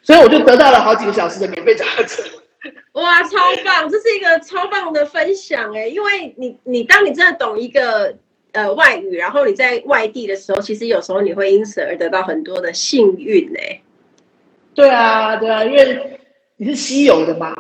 [0.03, 2.23] 所以我就得到了好几个小时的免费脚踏车。
[2.93, 3.89] 哇，超棒！
[3.91, 8.15] 这是一个超棒的分享哎，因为你你当你真的懂一个
[8.53, 13.59] 呃外语，然后你在外地的时候，其实有时候你会因此而得到很多的幸运呢。
[14.75, 16.21] 对啊，对啊，因为
[16.57, 17.55] 你是稀有的嘛。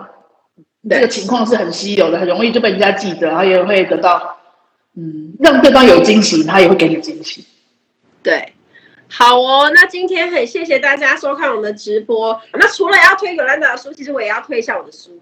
[0.88, 4.38] 这个情况是很稀有的，很容易就被人家记得，然后也会得到，
[4.96, 7.44] 嗯，让对方有惊喜，他也会给你惊喜。
[8.22, 8.54] 对，
[9.10, 12.40] 好哦，那今天很谢谢大家收看我们的直播。
[12.54, 15.20] 那除了要推尤兰达的书，其实我也要推一下我的书，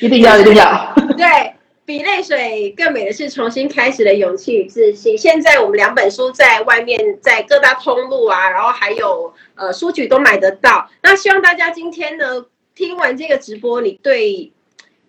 [0.00, 0.92] 一定要，一定要。
[1.16, 1.54] 对，
[1.90, 5.18] 比泪水更美的是重新开始的勇气与自信。
[5.18, 10.88] 现在我们两本书在外面，在各大通路啊，然后还有呃书局都买得到。
[11.02, 14.52] 那希望大家今天呢，听完这个直播，你对。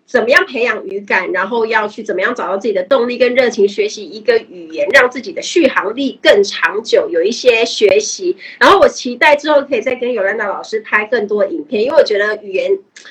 [0.06, 7.08] 怎么样培养语感，然后要去怎么样找到自己的动力跟热情，学习一个语言，让自己的续航力更长久。
[7.08, 12.70] 有一些学习，然后我期待之后可以再跟尤兰达老师拍更多影片，因为我觉得语言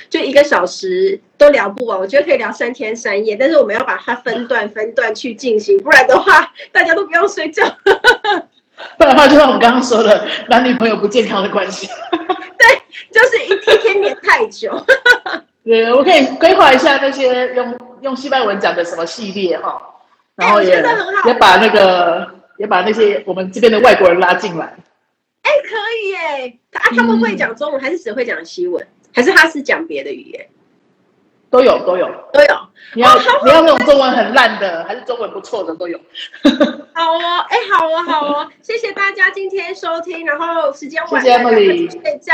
[0.09, 3.35] 就一个小时都聊不完，我觉得可以聊三天三夜。
[3.35, 7.63] 但是我们要把它分段分段去进行，不然的话 大家都不用睡觉。
[8.97, 11.87] 不然的话，就像我刚刚说的，男女朋友不健康的关系。
[12.57, 12.81] 对，
[13.11, 14.71] 就是一天天黏太久。
[15.63, 19.79] 对，我可以规划一下那些用用西班牙文讲的什么系列哈，
[20.35, 20.95] 然后也、欸、
[21.25, 24.75] 也把那个也把那些我们这边的外国人拉进来。
[25.43, 26.59] 哎、欸，可以耶！
[26.71, 30.47] 他他们会讲中文，还是只会讲西文，还是他是讲别的语言？
[31.49, 32.67] 都有，都有，都有。
[32.93, 35.99] 你要、哦、你要那种中文很烂的，还是中文不错的都有。
[36.93, 42.33] 好哦，哎、欸，好哦，好哦， 谢谢大家今天收听，然后时间晚了，谢谢 Emily 睡觉。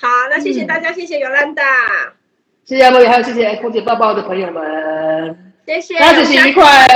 [0.00, 1.62] 好，那谢谢大家，嗯、谢谢尤兰达。
[2.70, 6.86] 谢谢茉莉，还有谢谢空姐抱抱的朋友们，谢谢，大家学习愉快。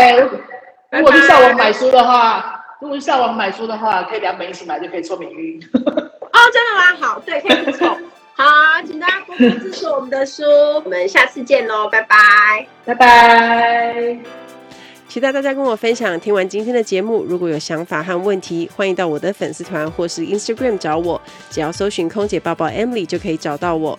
[0.93, 5.61] 如果是上网买书的话，如果是上网买书的话，可以两本一起买就可以抽免运。
[5.75, 6.97] 哦，真的吗？
[7.01, 7.89] 好，对，可以抽。
[8.39, 8.45] 好，
[8.87, 10.45] 请大家多多支持我们的书，
[10.85, 12.17] 我们下次见喽，拜拜，
[12.85, 14.17] 拜拜。
[15.09, 16.21] 期待大家跟我分享。
[16.21, 21.21] 听完今天的节目，如果有想法和问题，欢迎到我的粉丝团或是 Instagram 找我，
[21.51, 23.99] 只要搜寻空姐抱抱 Emily 就可以找到我。